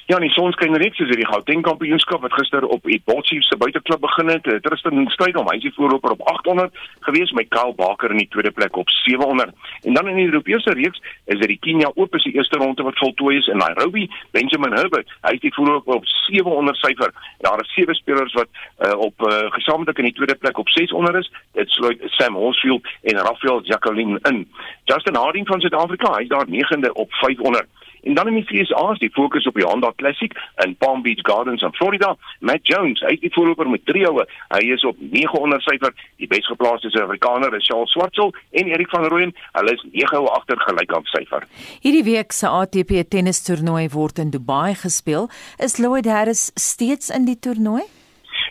[0.06, 4.30] Ja, die sonskyn reeks is hierdie Gauteng kampioenskap wat gister op Ebotsy se buiteklub begin
[4.30, 4.50] het.
[4.66, 6.76] Tristan Strydom, hy is die voorloper op 800
[7.08, 9.54] gewees met Kyle Baker in die tweede plek op 700.
[9.84, 13.00] En dan in die Europese reeks is dit die Kenia Open se eerste ronde wat
[13.02, 14.06] voltooi is in Nairobi.
[14.32, 17.14] Benjamin Herbert, hy is die voorloper op 700 syfer.
[17.48, 21.24] Daar is sewe spelers wat uh, op uh, gesamentlik in die tweede plek op 600
[21.24, 21.32] is.
[21.58, 24.46] Dit sluit Sam Horsfield en Rafael Jacqueline in.
[24.84, 27.66] Justin Harding van Suid-Afrika, hy is daar 9de op 500.
[28.06, 30.34] En dan in die FSA is die fokus op die Honda Classic
[30.66, 32.16] in Palm Beach Gardens in Florida.
[32.40, 34.28] Matt Jones, hy is die voorloper met 3 houe.
[34.54, 35.94] Hy is op 900 syfer.
[36.22, 39.34] Die besgeplaaste Suid-Afrikaner is Charles Swartsel en Erik van Rooyen.
[39.58, 41.50] Hulle is 9 houe agter gelyk aan syfer.
[41.82, 45.30] Hierdie week se ATP tennistoernooi word in Dubai gespeel.
[45.58, 47.86] Is Lloyd Harris steeds in die toernooi?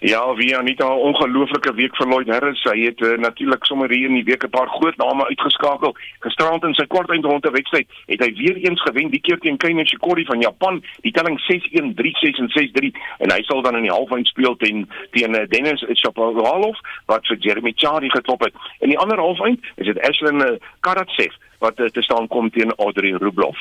[0.04, 2.60] Ja, wie Anita, ongelooflike week vir Lloyd Harris.
[2.68, 5.94] Hy het uh, natuurlik sommer hier in die week 'n paar groot name uitgeskakel.
[6.20, 10.26] Gisterand in sy kwartfinale wedstryd het hy weer eens gewen, die keer teen Kei Nishikori
[10.28, 14.28] van Japan, die telling 6-1, 3-6 en 6-3 en hy sal dan in die halffinale
[14.28, 14.84] speel teen
[15.16, 18.52] teen uh, Dennis Shapovalov wat vir Jeremy Chardy geklop het.
[18.80, 21.32] In die ander halffinale is dit Ashlyn uh, Karatsev
[21.64, 23.56] wat te staan kom teen Audrey Rublev.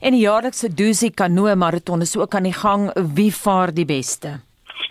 [0.00, 2.92] En die jaarlikse Dusi Kanoe maraton is ook aan die gang.
[3.14, 4.49] Wie vaar die beste?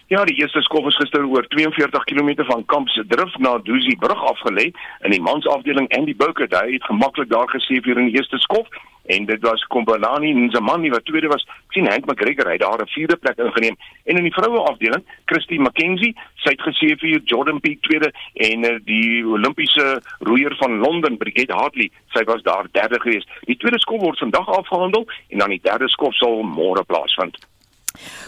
[0.09, 3.95] Ja, die eerste skof is gister oor 42 km van Kamp se Drif na Dusi
[3.95, 4.71] brug afgelê
[5.05, 6.49] in die mansafdeling Andy Bouker.
[6.49, 8.65] Hy het gemaklik daar gesien vir in die eerste skof
[9.09, 11.45] en dit was Kombalani Nzamani wat tweede was.
[11.73, 15.57] Sien Hank McGregor hy daar 'n vierde plek ingeneem en in die vroue afdeling Christy
[15.57, 21.17] McKenzie, sy het gesê vir Jordan Peak tweede en uh, die Olimpiese roeier van Londen
[21.17, 23.27] Brigitte Hartley, sy was daar derde gewees.
[23.45, 27.37] Die tweede skop word vandag afgehandel en dan die derde skop sal môre plaasvind.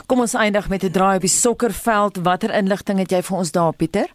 [0.06, 2.18] Kom ons eindig met 'n draai op die sokkerveld.
[2.24, 4.08] Watter inligting het jy vir ons daar, Pieter?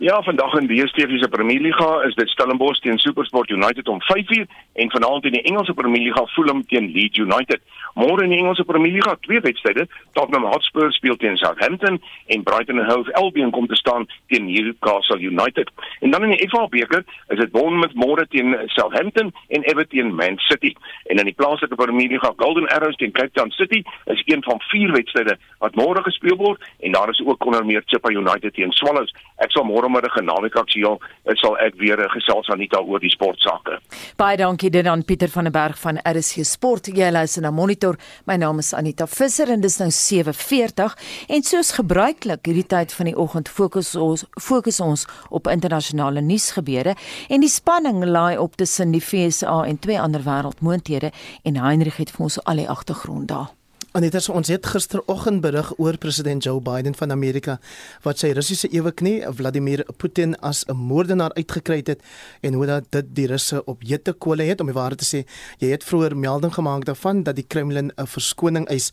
[0.00, 3.98] Ja, vandag in die DStv se Premier Liga is dit Stellenbosch teen SuperSport United om
[4.02, 7.60] 5uur en vanaand in die Engelse Premier Liga Fulham teen Leeds United.
[7.98, 12.78] Môre in die Engelse Premier Liga twee wedstryde, Tottenham Hotspur speel teen Southampton en Brighton
[12.86, 15.72] Hove Albion kom te staan teen Newcastle United.
[16.00, 20.14] En dan in die FA beker is dit Bournemouth môre teen Southampton en Everton teen
[20.14, 20.76] Man City.
[21.10, 24.62] En in die plaaslike Premier Liga Golden Arrows teen Cape Town City is een van
[24.70, 28.70] vier wedstryde wat môre gespeel word en daar is ook onder meer Chippa United teen
[28.78, 29.10] Swallows.
[29.42, 30.98] Ek sal môre 'n naweek aksueel
[31.34, 33.78] sal ek weer gesels Anita oor die sportsake.
[34.16, 36.86] Baie dankie dit aan Pieter van der Berg van RSG Sport.
[36.86, 37.96] Jy luister na Monitor.
[38.26, 40.96] My naam is Anita Visser en dis nou 7:40
[41.28, 46.94] en soos gebruiklik hierdie tyd van die oggend fokus ons fokus ons op internasionale nuusgebeure
[47.28, 52.10] en die spanning laai op tussen die FSA en twee ander wêreldmoondhede en Heinrich het
[52.10, 53.57] vir ons al die agtergrond daar.
[53.98, 57.56] Anita, so ons het gisteroggend berig oor president Joe Biden van Amerika
[58.04, 62.02] wat sy Russiese eweknie Vladimir Putin as 'n moordenaar uitgekry het
[62.40, 65.26] en hoe dat dit die Russe op jette kole het om die waarheid te sê.
[65.58, 68.92] Jy het vroeër melding gemaak daarvan dat die Kremlin 'n verskoning eis.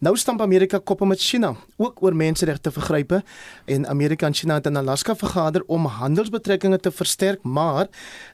[0.00, 3.22] Nou stamp Amerika koppe met China, ook oor menseregte vergrype
[3.66, 7.86] en Amerika en China het in Alaska vergader om handelsbetrekkinge te versterk, maar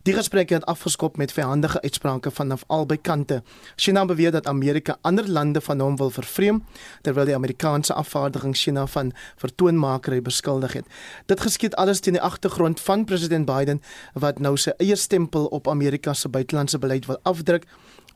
[0.03, 3.43] die gesprekke het afgeskop met vyandige uitsprake vanaf albei kante.
[3.77, 6.63] China beweer dat Amerika ander lande van hom wil vervreem
[7.03, 10.87] terwyl die Amerikaanse afvaardiging China van vertoonmakery beskuldig het.
[11.27, 13.83] Dit geskied alles teen die agtergrond van president Biden
[14.15, 17.67] wat nou sy eie stempel op Amerika se buitelandse beleid wil afdruk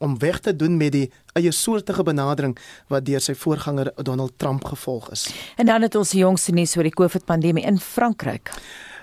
[0.01, 2.57] om weg te doen met die eie soortige benadering
[2.89, 5.29] wat deur sy voorganger Donald Trump gevolg is.
[5.57, 8.51] En dan het ons die jongste nuus oor die COVID-pandemie in Frankryk.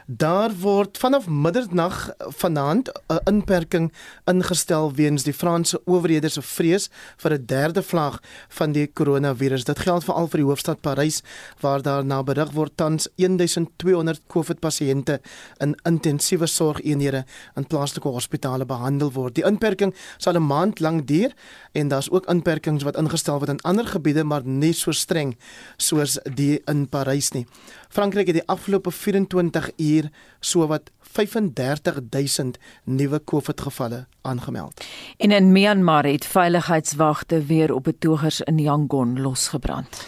[0.09, 3.93] Daar word vanaf middernag vanaand 'n inperking
[4.23, 9.63] ingestel weens die Franse owerhede se vrees vir 'n derde vlaag van die koronavirus.
[9.63, 11.21] Dit geld veral vir die hoofstad Parys
[11.59, 15.19] waar daar na berig word tans 1200 COVID-pasiënte
[15.57, 19.35] in intensiewe sorgeenhede in plaaslike hospitale behandel word.
[19.35, 21.33] Die inperking sal 'n maand lank duur
[21.71, 25.37] en daar's ook inperkings wat ingestel word in ander gebiede maar nie so streng
[25.77, 27.45] soos die in Parys nie.
[27.89, 29.96] Frankryk het die afgelope 24 uur
[30.39, 34.85] sowat 35000 nuwe COVID-gevalle aangemeld.
[35.17, 40.05] En in Myanmar het veiligheidswagte weer op betogers in Yangon losgebrand.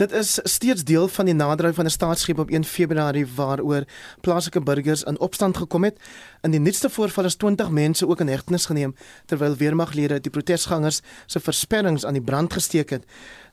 [0.00, 3.84] Dit is steeds deel van die naderdraai van 'n staatsgreep op 1 Februarie waaroor
[4.20, 6.00] plaaslike burgers in opstand gekom het.
[6.40, 8.94] In die nuutste voorval is 20 mense ook in hegtenis geneem
[9.26, 13.04] terwyl weermaglede die protesgangers se versperrings aan die brand gesteek het.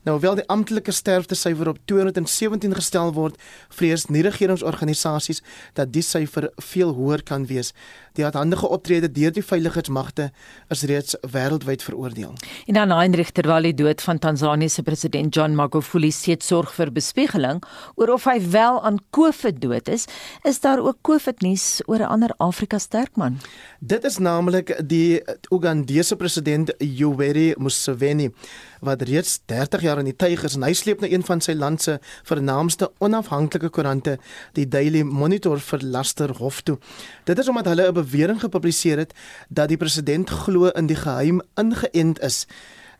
[0.02, 5.42] Nou hoewel die amptelike sterftesyfer op 217 gestel word, vrees nie regeringsorganisasies
[5.74, 7.72] dat die syfer veel hoër kan wees.
[8.18, 10.30] Die hardhandige optrede deur die veiligheidsmagte
[10.74, 12.32] is reeds wêreldwyd veroordeel.
[12.66, 16.90] En dan Heinrich terwyl die dood van Tansanië se president John Magufuli steeds sorg vir
[16.94, 17.62] bespiegeling
[17.94, 20.08] oor of hy wel aan COVID dood is,
[20.42, 23.38] is daar ook COVID nuus oor 'n ander Afrika sterkman.
[23.78, 28.32] Dit is naamlik die Ugandese president Yoweri Museveni
[28.80, 31.82] wat reeds 30 jaar in die is en hy sleep na een van sy land
[31.82, 31.98] se
[32.28, 34.18] vernaamste onafhanklike koerante,
[34.54, 36.78] die Daily Monitor vir laster hof toe.
[37.24, 39.14] Dit is omdat hulle 'n bewering gepubliseer het
[39.48, 42.46] dat die president glo in die geheim ingeënt is.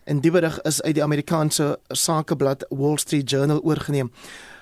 [0.04, 4.10] En die berig is uit die Amerikaanse sakeblad Wall Street Journal oorgeneem.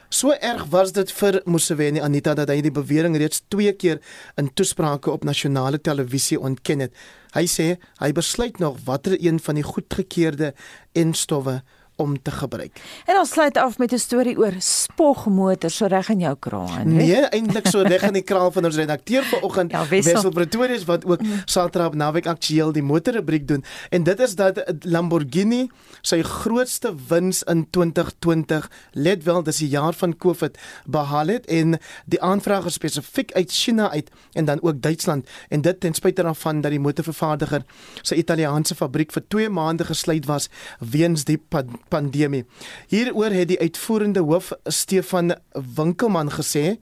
[0.09, 3.99] So erg was dit vir Museveni Anita dat hy die bewering reeds 2 keer
[4.39, 6.93] in toesprake op nasionale televisie ontken het.
[7.35, 7.67] Hy sê
[7.99, 10.53] hy besluit nog watter een van die goedgekeurde
[10.95, 11.59] enstowwe
[11.97, 12.81] om te gebruik.
[13.07, 16.85] En ons sluit af met 'n storie oor spogmotors so reg in jou kraal.
[16.85, 20.85] Nee, eintlik so reg in die kraal van ons redakteur vanoggend ja, Wessel, Wessel Pretorius
[20.85, 21.43] wat ook mm.
[21.45, 23.65] Saterdag naweek aktueel die motorrubriek doen.
[23.91, 25.69] En dit is dat Lamborghini
[26.01, 31.79] sy grootste wins in 2020, let wel, dis die jaar van Covid, behaal het en
[32.05, 36.61] die aanvraag spesifiek uit China uit en dan ook Duitsland en dit ten spyte daarvan
[36.61, 37.65] dat die motorvervaardiger
[38.03, 41.39] sy Italiaanse fabriek vir 2 maande gesluit was weens die
[41.89, 42.45] pandemie.
[42.89, 46.77] Hieroor het die uitvoerende hoof Stefan Winkelman gesê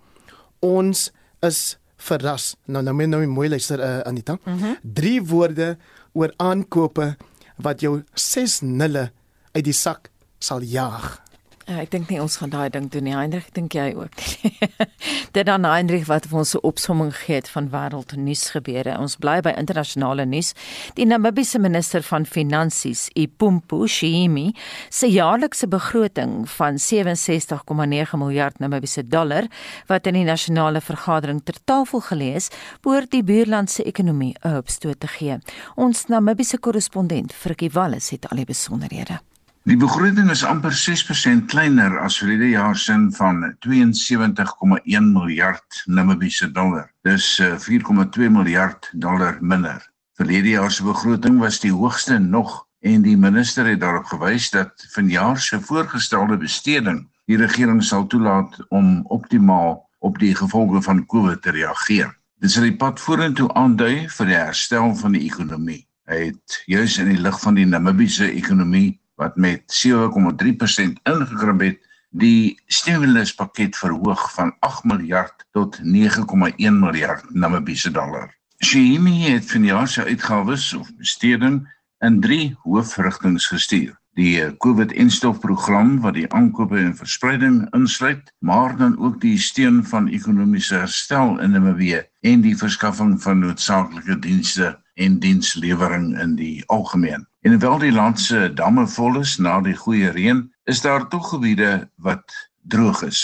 [0.64, 1.10] ons
[1.44, 2.54] is verras.
[2.66, 4.38] Nou nou moet nou mooi luister uh, Anita.
[4.44, 4.76] Mm -hmm.
[4.82, 5.76] Drie woorde
[6.12, 7.16] oor aankope
[7.56, 9.10] wat jou 6 nulle
[9.52, 11.23] uit die sak sal jaag.
[11.64, 13.14] Ja, ek dink nie ons gaan daai ding doen nie.
[13.16, 14.50] Hendrik, dink jy ook nie?
[15.36, 18.98] Dit dan Hendrik wat vir ons 'n opsomming gegee het van wêreldnuus gebeure.
[19.00, 20.52] Ons bly by internasionale nuus.
[21.00, 24.52] Die Namibiese minister van Finansies, Ipumpu Shimi,
[24.90, 29.48] se jaarlikse begroting van 67,9 miljard Namibiese dollar
[29.88, 32.50] wat in die nasionale vergadering ter tafel gelees,
[32.82, 35.38] behoort die buurland se ekonomie 'n hupstoot te gee.
[35.76, 39.20] Ons Namibiese korrespondent, Frikkie Wallis, het al die besonderhede.
[39.64, 46.90] Die begroting is amper 6% kleiner as verlede jaar sin van 72,1 miljard Namibiese dollar.
[47.08, 49.78] Dis 4,2 miljard dollar minder.
[50.20, 54.84] Verlede jaar se begroting was die hoogste nog en die minister het daarop gewys dat
[54.92, 61.40] vanjaar se voorgestelde besteding die regering sal toelaat om optimaal op die gevolge van COVID
[61.40, 62.12] te reageer.
[62.36, 65.86] Dit sal die pad vorentoe aandui vir die herstel van die ekonomie.
[66.04, 71.78] Hy het juis in die lig van die Namibiese ekonomie wat met 7,3% ingekrimp het,
[72.14, 78.30] die stimuluspakket verhoog van 8 miljard tot 9,1 miljard Namibiese dollar.
[78.62, 81.64] Shimi het vanjaar se uitgawes of besteding
[81.98, 83.98] in drie hoofrigtings gestuur.
[84.14, 90.74] Die COVID-instofprogram wat die aankope en verspreiding insluit, maar dan ook die steun van ekonomiese
[90.74, 97.26] herstel in Namibië en die verskaffing van noodsaaklike dienste en dienslewering in die algemeen.
[97.44, 101.26] En hoewel die land se damme vol is na die goeie reën, is daar tog
[101.28, 102.32] gebiede wat
[102.72, 103.18] droog is,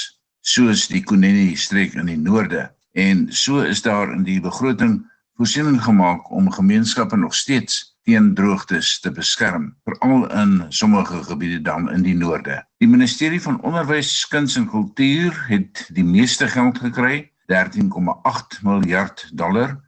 [0.44, 2.66] soos die Kunene streek in die noorde.
[2.92, 4.98] En so is daar in die begroting
[5.40, 11.88] voorsiening gemaak om gemeenskappe nog steeds teen droogtes te beskerm, veral in sommige gebiede dan
[11.88, 12.58] in die noorde.
[12.84, 19.78] Die Ministerie van Onderwys, Kuns en Kultuur het die meeste geld gekry, 13,8 miljard dollar,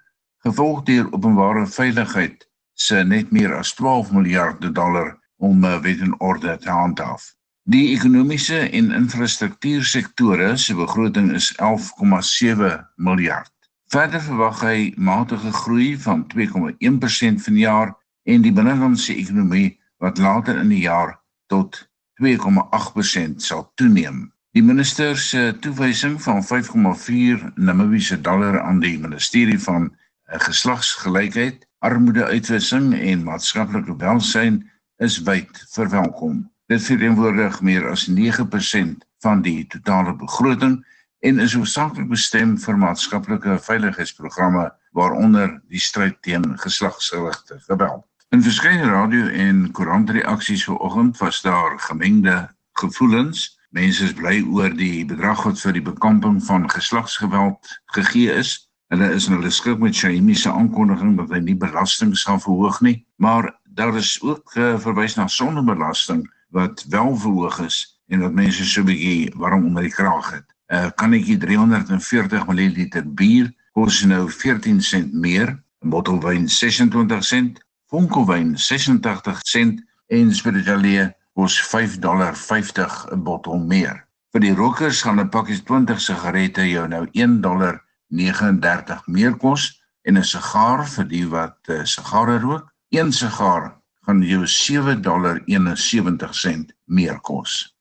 [0.40, 2.48] gevolg deur openbare veiligheid
[2.86, 7.30] se net meer as 12 miljard dollar om uh, wet en orde te handhaaf.
[7.70, 13.52] Die ekonomiese en infrastruktuursektore se begroting is 11,7 miljard.
[13.92, 17.94] Verder verwag hy matige groei van 2,1% vanjaar
[18.26, 21.14] en die binnelandse ekonomie wat later in die jaar
[21.52, 21.84] tot
[22.22, 24.24] 2,8% sal toeneem.
[24.56, 32.92] Die minister se toewysing van 5,4 Namibiese dollar aan die ministerie van eh, geslagsgelykheid armoedeuitwissing
[32.94, 34.62] en maatskaplike welsyn
[35.02, 36.44] is wyd verwelkom.
[36.70, 40.78] Dit verteenwoordig meer as 9% van die totale begroting
[41.26, 44.68] en is hoofsaaklik bestem vir maatskaplike veiligheidsprogramme
[44.98, 48.06] waaronder die stryd teen geslagsgerigte geweld.
[48.32, 53.58] In verskeie radio en koerantreaksies vanoggend was daar gemengde gevoelens.
[53.70, 58.54] Mense is bly oor die bedrag wat vir die bekamping van geslagsgeweld gegee is.
[58.92, 62.82] Hulle is in hulle skik met Shaimi se aankondiging dat hy nie belasting sal verhoog
[62.84, 63.46] nie, maar
[63.78, 67.78] daar is ook uh, verwys na sondebelasting wat wel verhoog is
[68.12, 70.44] en wat mense so 'n bietjie waarom onder die kraag het.
[70.44, 77.24] 'n uh, Kannetjie 340 ml bier kos nou 14 sent meer, 'n bottel wyn 26
[77.24, 84.04] sent, fonkelwyn 86 sent en spirituele kos 5.50 dollar 'n bottel meer.
[84.32, 87.80] Vir die rokers gaan 'n pakkie 20 sigarette jou nou 1 dollar
[88.12, 89.70] 39 meer kos
[90.04, 93.72] en 'n sigaar vir die wat uh, sigare rook, een sigaar
[94.04, 97.71] gaan jou 7 dollar 71 sent meer kos.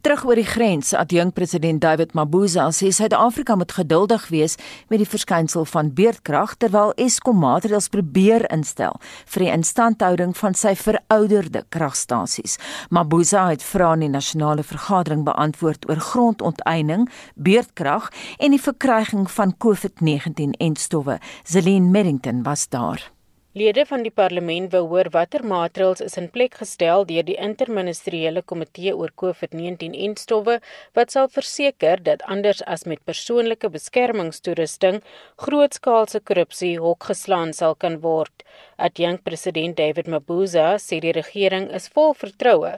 [0.00, 4.56] Terug oor die grens, adjunk president David Mabuza sê Suid-Afrika moet geduldig wees
[4.90, 10.74] met die verskynsel van beerdkrag terwyl Eskom maatreëls probeer instel vir die instandhouding van sy
[10.78, 12.58] verouderde kragstasies.
[12.90, 19.56] Mabuza het vrae in die nasionale vergadering beantwoord oor grondonteiening, beerdkrag en die verkryging van
[19.64, 21.20] COVID-19 en stowwe.
[21.44, 23.15] Zelin Merrington was daar.
[23.56, 28.42] Lede van die parlement wou hoor watter maatreëls is in plek gestel deur die interministeriële
[28.50, 30.56] komitee oor COVID-19 en stowwe
[30.98, 34.98] wat sal verseker dat anders as met persoonlike beskermingstoerusting
[35.44, 38.44] grootskaalse korrupsie hokgeslaan sal kan word.
[38.76, 42.74] Adjunkt president David Mabuza sê die regering is vol vertroue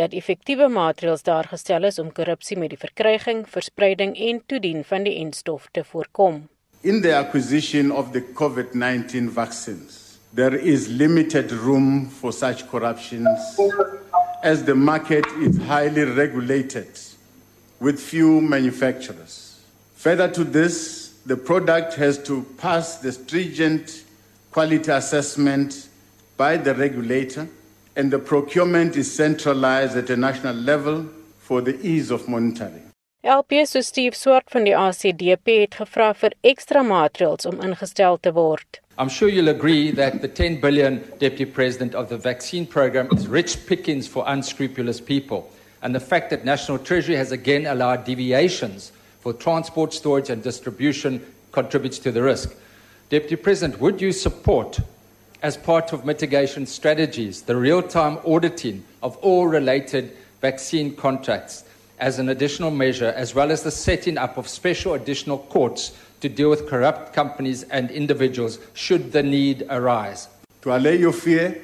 [0.00, 5.04] dat effektiewe maatreëls daar gestel is om korrupsie met die verkryging, verspreiding en toedien van
[5.04, 6.46] die enstof te voorkom.
[6.80, 10.01] In the acquisition of the COVID-19 vaccines
[10.32, 13.28] there is limited room for such corruptions
[14.42, 16.88] as the market is highly regulated
[17.80, 19.60] with few manufacturers.
[19.94, 24.04] Further to this, the product has to pass the stringent
[24.50, 25.88] quality assessment
[26.36, 27.48] by the regulator,
[27.94, 31.06] and the procurement is centralized at a national level
[31.38, 32.90] for the ease of monitoring.
[33.24, 38.32] LP so Steve Swart van die ACDP het gevra vir ekstra maatreëls om ingestel te
[38.34, 38.81] word.
[38.98, 43.26] I'm sure you'll agree that the 10 billion deputy president of the vaccine program is
[43.26, 45.50] rich pickings for unscrupulous people.
[45.82, 51.20] and the fact that National Treasury has again allowed deviations for transport, storage, and distribution
[51.50, 52.54] contributes to the risk.
[53.10, 54.78] Deputy President, would you support,
[55.42, 61.64] as part of mitigation strategies, the real time auditing of all related vaccine contracts
[61.98, 66.28] as an additional measure, as well as the setting up of special additional courts to
[66.28, 70.28] deal with corrupt companies and individuals should the need arise?
[70.62, 71.60] To allay your fear,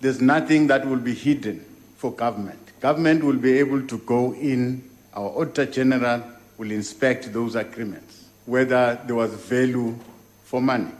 [0.00, 1.64] there's nothing that will be hidden
[1.96, 2.58] for government.
[2.80, 4.82] Government will be able to go in,
[5.14, 6.24] our Auditor General
[6.56, 9.94] will inspect those agreements, whether there was value
[10.44, 10.90] for money.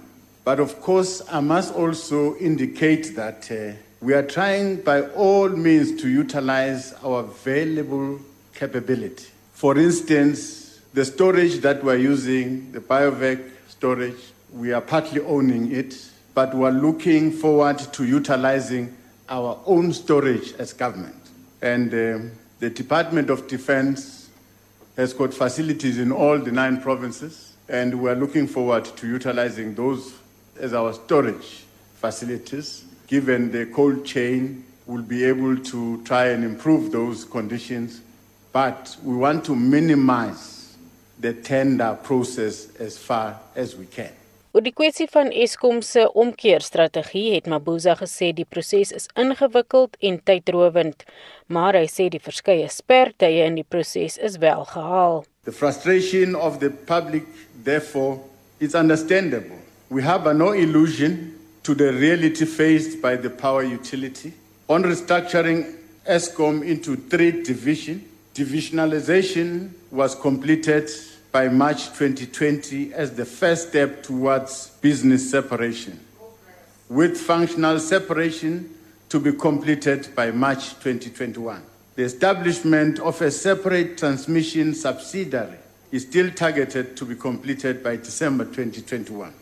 [0.45, 6.01] But of course, I must also indicate that uh, we are trying by all means
[6.03, 8.21] to utilize our available
[8.55, 9.27] capability.
[9.55, 16.11] For instance, the storage that we're using, the BioVac storage, we are partly owning it,
[16.35, 18.97] but we're looking forward to utilizing
[19.29, 21.15] our own storage as government.
[21.63, 24.31] And um, the Department of Defense
[24.97, 30.15] has got facilities in all the nine provinces, and we're looking forward to utilizing those
[30.59, 31.65] as our storage
[31.95, 32.85] facilities.
[33.07, 38.01] Given the cold chain, we'll be able to try and improve those conditions,
[38.53, 40.60] but we want to minimize
[41.21, 44.11] the tender process as far as we can.
[44.51, 50.17] Oor die kwessie van Eskom se omkeerstrategie het Mabuza gesê die proses is ingewikkeld en
[50.27, 51.05] tydrowend,
[51.47, 55.23] maar hy sê die verskeie spertye in die proses is wel gehaal.
[55.47, 57.29] The frustration of the public,
[57.63, 58.19] therefore,
[58.59, 59.61] is understandable.
[59.89, 64.33] We have no illusion to the reality faced by the power utility.
[64.67, 68.03] On restructuring ESCOM into three divisions,
[68.35, 70.91] divisionalization was completed
[71.33, 75.99] by March 2020 as the first step towards business separation,
[76.89, 78.75] with functional separation
[79.09, 81.63] to be completed by March 2021.
[81.95, 85.59] The establishment of a separate transmission subsidiary
[85.93, 89.33] is still targeted to be completed by December 2021,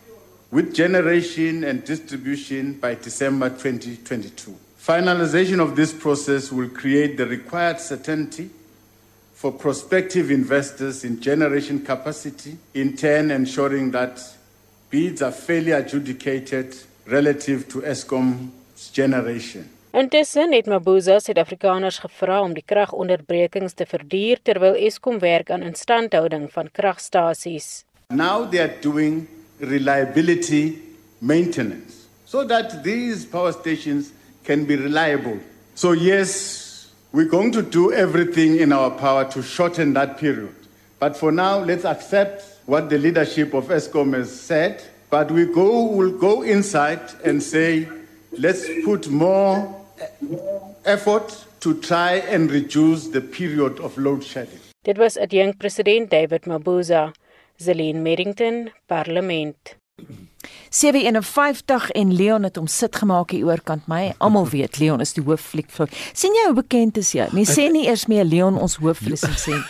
[0.51, 4.55] with generation and distribution by December 2022.
[4.79, 8.49] Finalization of this process will create the required certainty
[9.39, 14.19] for prospective investors in generation capacity, in turn ensuring that
[14.89, 16.75] bids are fairly adjudicated
[17.05, 19.63] relative to Eskom's generation.
[19.91, 26.49] Intussen het Mabuza Suid-Afrikaners gevra om die kragonderbrekings te verduur terwyl Eskom werk aan instandhouding
[26.51, 27.85] van kragstasies.
[28.11, 29.23] Now they are doing
[29.59, 30.81] reliability
[31.19, 34.11] maintenance so that these power stations
[34.43, 35.39] can be reliable.
[35.75, 36.68] So yes,
[37.11, 40.53] We're going to do everything in our power to shorten that period.
[40.99, 44.83] But for now, let's accept what the leadership of ESCOM has said.
[45.09, 47.89] But we go, will go inside and say,
[48.37, 49.75] let's put more
[50.85, 54.59] effort to try and reduce the period of load shedding.
[54.83, 57.13] Dit was adjunkt president David Mabuza,
[57.59, 59.75] Zelene Merrington, Parlement.
[60.69, 64.13] 751 en Leon het hom sit gemaak hier oorkant my.
[64.23, 65.67] Almal weet Leon is die hooffliek.
[66.13, 67.27] sien jy hoe bekend is jy?
[67.33, 69.65] Mens sê nie eers meer Leon ons hoofresensent.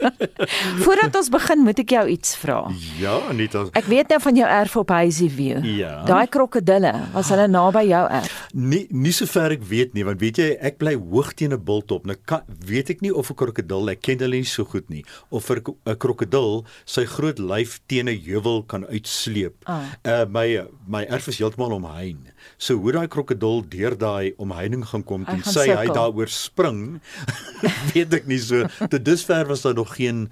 [0.84, 2.60] Voordat ons begin, moet ek jou iets vra.
[3.00, 3.66] Ja, Anita.
[3.78, 5.62] Ek weet nou van jou erf op Hazyview.
[5.78, 5.92] Ja.
[6.08, 8.38] Daai krokodille, was hulle naby jou erf?
[8.54, 12.06] Nie nie sover ek weet nie, want weet jy, ek bly hoog teen 'n bultop.
[12.06, 15.04] Nou kan, weet ek nie of 'n krokodil, ek ken hulle nie so goed nie,
[15.30, 15.62] of 'n
[15.98, 19.54] krokodil sy groot lyf teen 'n heuwel kan uitsleep.
[19.66, 19.81] Ah.
[20.02, 20.46] Uh my
[20.86, 22.28] my erf is heeltemal omhein.
[22.58, 27.00] So hoe daai krokodil deur daai omheining gaan kom en sê hy daaroor spring,
[27.92, 28.66] weet ek nie so.
[28.82, 30.28] Tot dusver was daar nog geen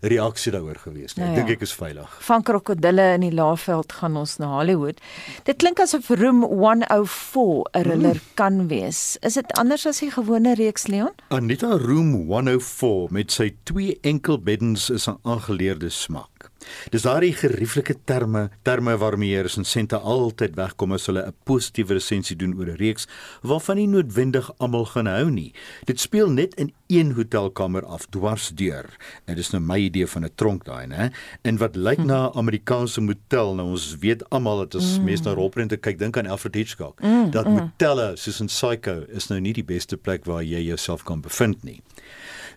[0.00, 1.24] reaksie daaroor gewees nie.
[1.24, 1.40] Nou ja.
[1.40, 2.12] Ek dink ek is veilig.
[2.24, 5.00] Van krokodille in die Laagveld gaan ons na Hollywood.
[5.48, 8.34] Dit klink asof Room 104 'n thriller hmm.
[8.34, 9.18] kan wees.
[9.20, 11.12] Is dit anders as die gewone reeks Leon?
[11.28, 16.49] Anita Room 104 met sy twee enkelbeddens is 'n aangeleerde smaak.
[16.90, 22.54] Dis daardie gerieflike terme, terme waarmee resensente altyd wegkom as hulle 'n positiewe resensie doen
[22.58, 23.08] oor 'n reeks
[23.42, 25.52] waarvan nie noodwendig almal gaan hou nie.
[25.84, 28.86] Dit speel net in een hotelkamer af dwarsdeur.
[29.24, 31.12] En dis nou my idee van 'n tronk daai, né?
[31.42, 32.06] En wat lyk hm.
[32.06, 35.04] na 'n Amerikaanse motel, nou ons weet almal dat as mm.
[35.04, 37.00] mense na rolprente kyk, dink aan Alfred Hitchcock.
[37.00, 37.52] Mm, dat mm.
[37.52, 41.62] motelle soos in Psycho is nou nie die beste plek waar jy jouself kan bevind
[41.62, 41.82] nie.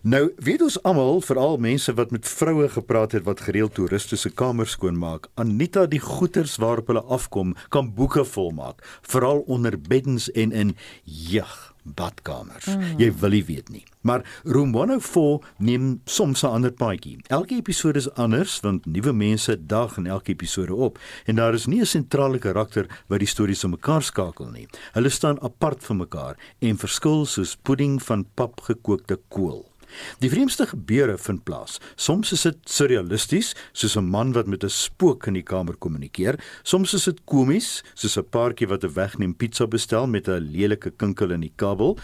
[0.04, 4.28] Nou, weet ons almal, veral mense wat met vroue gepraat het wat gereeld toeriste se
[4.28, 10.52] kamers skoonmaak, Anita die goeters waarop hulle afkom, kan boeke volmaak, veral onder beddens en
[10.52, 11.72] in jeg.
[11.84, 12.64] badkamers.
[12.64, 12.94] Mm.
[12.96, 13.82] Jy wil nie weet nie.
[14.08, 17.18] Maar Room 104 neem soms 'n ander paadjie.
[17.28, 21.66] Elke episode is anders want nuwe mense dag in elke episode op en daar is
[21.66, 24.66] nie 'n sentrale karakter wat die stories aan mekaar skakel nie.
[24.92, 29.73] Hulle staan apart van mekaar en verskil soos pudding van pap gekookte kool.
[30.18, 31.80] Die vreemdste gebeure vind plaas.
[31.96, 36.38] Soms is dit surrealisties, soos 'n man wat met 'n spook in die kamer kommunikeer.
[36.62, 40.90] Soms is dit komies, soos 'n paartjie wat 'n wegneem pizza bestel met 'n lelike
[40.90, 41.98] kinkel in die kabel.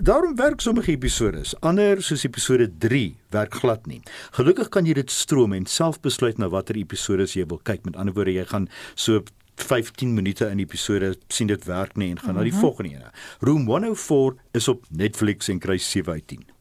[0.00, 1.54] Daarom werk sommige episodes.
[1.60, 4.02] Ander, soos episode 3, werk glad nie.
[4.30, 7.84] Gelukkig kan jy dit stroom en self besluit na watter episodes jy wil kyk.
[7.84, 9.22] Met ander woorde, jy gaan so
[9.56, 12.44] 15 minute in episode sien dit werk nie en gaan mm -hmm.
[12.44, 13.10] na die volgende ene.
[13.40, 16.51] Room 104 is op Netflix en kry 7 uit 10.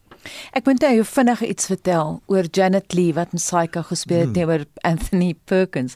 [0.51, 4.65] Ek moet nou vinnig iets vertel oor Janet Lee wat in Psycho gespeel het teenoor
[4.65, 4.81] hmm.
[4.91, 5.95] Anthony Perkins.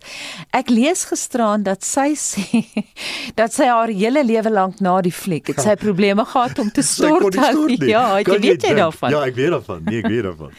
[0.56, 2.64] Ek lees gisteraan dat sy sê
[3.40, 6.84] dat sy haar hele lewe lank na die fliek het sy probleme gehad om te
[6.94, 7.36] stort.
[7.86, 9.12] Ja, het jy weet jy daarvan?
[9.14, 9.82] Ja, ek weet daarvan.
[9.86, 10.54] Nee, ek weet daarvan.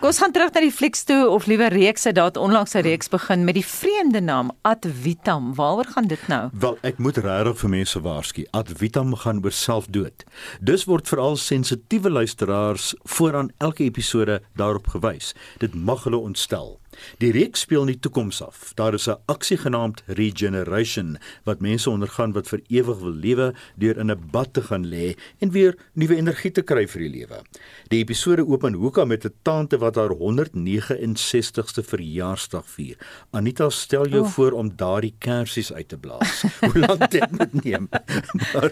[0.00, 2.84] Kom ons gaan terug na die flieks toe of liewer reeks het daar onlangs 'n
[2.86, 5.54] reeks begin met die vreemde naam Ad Vitam.
[5.54, 6.48] Waaroor gaan dit nou?
[6.52, 8.46] Wel, ek moet regtig vir mense waarsku.
[8.50, 10.24] Ad Vitam gaan oor selfdood.
[10.60, 15.34] Dus word veral sensitiewe luisteraars vooraan elke episode daarop gewys.
[15.58, 16.79] Dit mag hulle ontstel.
[17.18, 18.72] Die reeks speel in die toekoms af.
[18.74, 23.98] Daar is 'n aksie genaamd Regeneration wat mense ondergaan wat vir ewig wil lewe deur
[23.98, 27.42] in 'n bad te gaan lê en weer nuwe energie te kry vir die lewe.
[27.88, 32.96] Die episode open hoeka met 'n tante wat haar 169ste verjaarsdag vier.
[33.30, 34.28] Anita, stel jou oh.
[34.28, 36.42] voor om daardie kersies uit te blaas.
[36.60, 37.88] Hoe lank dit moet neem?
[38.52, 38.70] maar,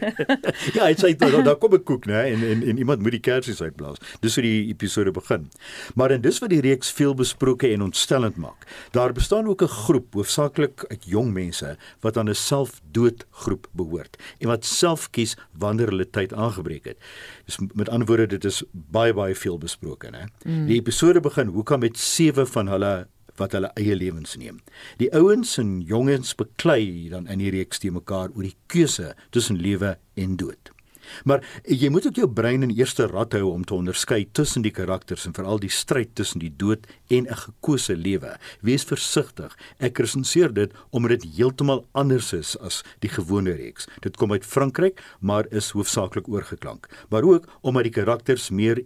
[0.72, 3.20] ja, dit sê daar, daar kom 'n koek, né, en, en en iemand moet die
[3.20, 3.98] kersies uitblaas.
[4.20, 5.50] Dis hoe die episode begin.
[5.94, 8.66] Maar en dis wat die reeks veel besproke en ontstel geruststellend maak.
[8.90, 14.48] Daar bestaan ook 'n groep, hoofsaaklik uit jong mense wat aan 'n selfdoodgroep behoort en
[14.48, 16.98] wat self kies wanneer hulle tyd aangebreek het.
[17.44, 20.24] Dus met ander woorde, dit is baie baie veel besproke, né?
[20.44, 20.66] Mm.
[20.66, 23.06] Die episode begin hoekom met sewe van hulle
[23.36, 24.60] wat hulle eie lewens neem.
[24.96, 29.56] Die ouens en jongens beklei dan in die reeks te mekaar oor die keuse tussen
[29.56, 30.77] lewe en dood.
[31.24, 34.74] Maar jy moet ook jou brein in eerste rad hou om te onderskei tussen die
[34.74, 38.36] karakters en veral die stryd tussen die dood en 'n gekose lewe.
[38.60, 39.56] Wees versigtig.
[39.78, 43.86] Ek resenseer dit omdat dit heeltemal anders is as die gewone reeks.
[44.00, 46.88] Dit kom uit Frankryk, maar is hoofsaaklik oorgeklank.
[47.10, 48.80] Maar ook omdat die karakters meer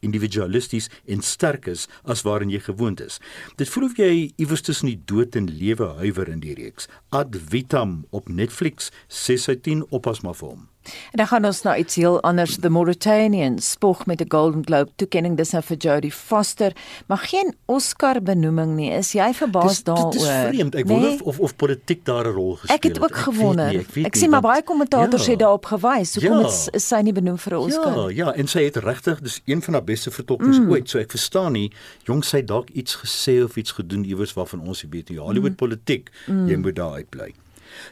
[0.00, 3.20] individualisties en sterk is as waarin jy gewoond is.
[3.56, 6.88] Dit voel of jy iewers tussen die dood en lewe huiwer in die reeks.
[7.08, 10.73] Ad Vitam op Netflix 6 uit 10 oppas maar vir hom.
[10.84, 12.56] En dan gaan ons nou iets heel anders.
[12.60, 16.72] The Mauritanians spog met 'n Golden Globe toekenning dis nou vir Jodie Foster,
[17.06, 18.90] maar geen Oscar benoeming nie.
[18.90, 20.12] Is jy verbaas daaroor?
[20.12, 20.74] Dit is vreemd.
[20.74, 20.98] Ek nee?
[20.98, 22.84] wonder of of politiek daar 'n rol gespeel het.
[22.84, 23.66] Ek het ook gewonder.
[23.66, 25.30] Ek, nie, ek, ek sien maar baie kommentators ja.
[25.30, 26.14] het daarop gewys.
[26.14, 26.46] Hoekom ja.
[26.46, 28.10] is, is sy nie benoem vir 'n Oscar?
[28.10, 30.70] Ja, ja, en sy het regtig, dis een van haar beste vertolkings mm.
[30.70, 30.88] ooit.
[30.88, 31.72] So ek verstaan nie,
[32.04, 35.18] jong sy dalk iets gesê of iets gedoen iewers waarvan ons nie weet nie.
[35.18, 35.56] Hollywood mm.
[35.56, 36.48] politiek, mm.
[36.48, 37.32] jy moet daar uitbly.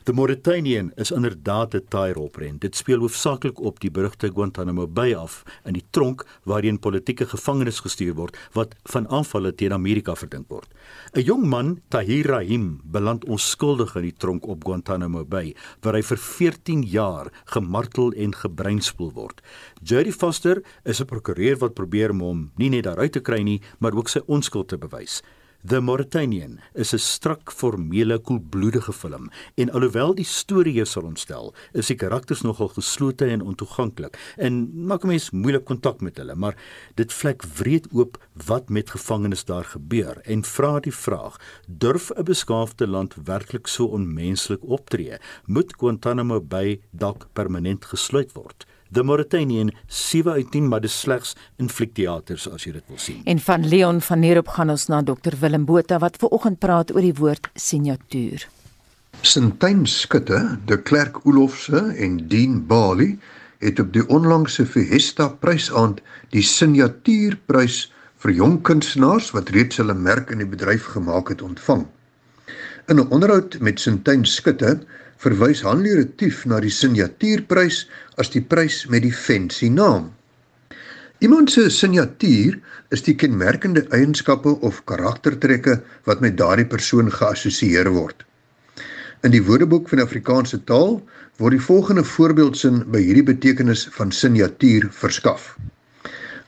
[0.04, 2.60] The Mauritanian is inderdaad 'n taai rolprent.
[2.60, 7.80] Dit speel hoofsaaklik op die berugte Guantanamo Bay af in die tronk waarheen politieke gevangenes
[7.80, 10.68] gestuur word wat van aanvalle teen Amerika verdink word.
[11.14, 16.02] 'n Jong man, Tahir Rahim, beland onskuldig in die tronk op Guantanamo Bay waar hy
[16.02, 19.40] vir 14 jaar gemartel en gebreinspoel word.
[19.82, 23.60] Jodie Foster is 'n prokureur wat probeer om hom nie net daaruit te kry nie,
[23.78, 25.22] maar ook sy onskuld te bewys.
[25.64, 31.54] The Mauritanian is 'n strak formele koelbloedige film en alhoewel die storie jou sal ontstel,
[31.72, 34.56] is die karakters nogal geslote en ontoeganklik en
[34.86, 36.56] maak 'n mens moeilik kontak met hulle, maar
[36.96, 41.38] dit vlek wreed oop wat met gevangenes daar gebeur en vra die vraag:
[41.68, 45.18] durf 'n beskaafde land werklik so onmenslik optree?
[45.46, 48.66] Moet Guantanamo Bay dalk permanent gesluit word?
[48.92, 53.22] The Mauritanian 7 uit 10 maar dis slegs in fliekteaters as jy dit wil sien.
[53.24, 56.92] En van Leon van Neerop gaan ons na Dr Willem Botha wat ver oggend praat
[56.92, 58.44] oor die woord signatuur.
[59.22, 63.16] Sintyn Skutte, De Klerk Olofse en Dean Bali
[63.64, 66.02] het op die onlangse Fiesta prysaand
[66.34, 67.86] die signatuurprys
[68.22, 71.86] vir jong kunstenaars wat reeds hulle merk in die bedryf gemaak het ontvang.
[72.90, 74.82] In 'n onderhoud met Sintyn Skutte
[75.22, 77.84] verwys Hanlie Retief na die signatuurprys
[78.18, 80.10] as die prys met die fancy naam.
[81.22, 82.56] Iemand se signatuur
[82.90, 85.76] is die kenmerkende eienskappe of karaktertrekke
[86.08, 88.24] wat met daardie persoon geassosieer word.
[89.22, 90.98] In die Woordeboek van Afrikaanse taal
[91.38, 95.52] word die volgende voorbeeldsin by hierdie betekenis van signatuur verskaf.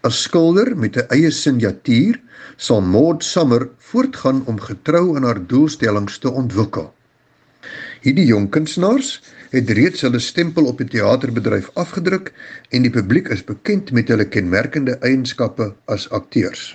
[0.02, 2.18] As skilder met 'n eie signatuur
[2.56, 6.90] sal Maud Summer voortgaan om getrou aan haar doelstellings te ontwikkel.
[8.04, 9.14] Hierdie jong kunstenaars
[9.48, 12.26] het reeds hulle stempel op die teaterbedryf afgedruk
[12.68, 16.74] en die publiek is bekend met hulle kenmerkende eienskappe as akteurs.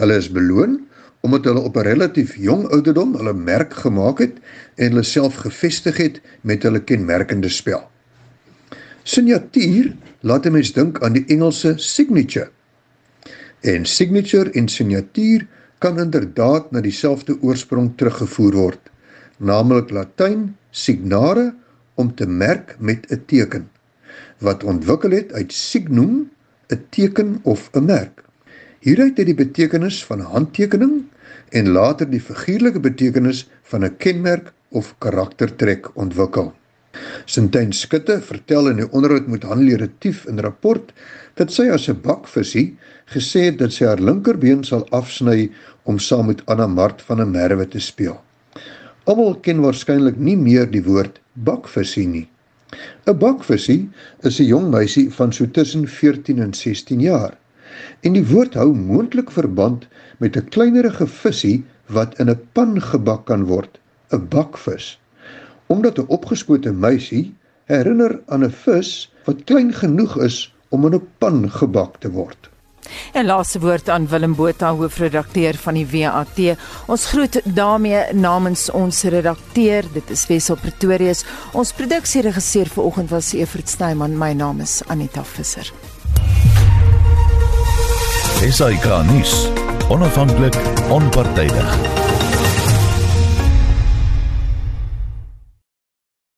[0.00, 0.80] Hulle is beloon
[1.22, 4.42] omdat hulle op 'n relatief jong ouderdom hulle merk gemaak het
[4.74, 7.86] en hulle self gevestig het met hulle kenmerkende spel.
[9.02, 12.50] Signatuur laat 'n mens dink aan die Engelse signature.
[13.60, 15.46] En signature en signatuur
[15.78, 18.89] kan inderdaad na dieselfde oorsprong teruggevoer word,
[19.40, 21.50] naamlik Latyn signare
[21.96, 23.68] om te merk met 'n teken
[24.40, 26.30] wat ontwikkel het uit signum,
[26.72, 28.24] 'n teken of 'n merk.
[28.80, 31.04] Hieruit het die betekenis van handtekening
[31.48, 36.54] en later die figuurlike betekenis van 'n kenmerk of karaktertrek ontwikkel.
[37.24, 40.92] Sintyn Skutte vertel in 'n onderhoud met Hanlie Retief in rapport
[41.34, 42.76] dat sy as 'n bakvisie
[43.06, 45.50] gesê het dat sy haar linkerbeen sal afsny
[45.82, 48.20] om saam met Anna Mart van der Merwe te speel.
[49.08, 52.26] Almal ken waarskynlik nie meer die woord bakvisie nie.
[53.08, 53.88] 'n Bakvisie
[54.28, 57.38] is 'n jong meisie van so tussen 14 en 16 jaar
[58.04, 59.86] en die woord hou moontlik verband
[60.18, 61.64] met 'n kleinerige visie
[61.96, 63.80] wat in 'n pan gebak kan word,
[64.12, 65.00] 'n bakvis.
[65.66, 67.34] Omdat 'n opgeskote meisie
[67.64, 72.49] herinner aan 'n vis wat klein genoeg is om in 'n pan gebak te word.
[73.12, 76.40] En laaste woord aan Willem Botha, hoofredakteur van die WAT.
[76.86, 81.24] Ons groet daarmee namens ons redakteur, dit is Wessel Pretorius.
[81.52, 84.18] Ons produksieregisseur vanoggend was Evert Snyman.
[84.18, 85.72] My naam is Anita Visser.
[88.40, 89.48] SAK nuus.
[89.90, 90.56] Onafhanklik,
[90.88, 91.89] onpartydig.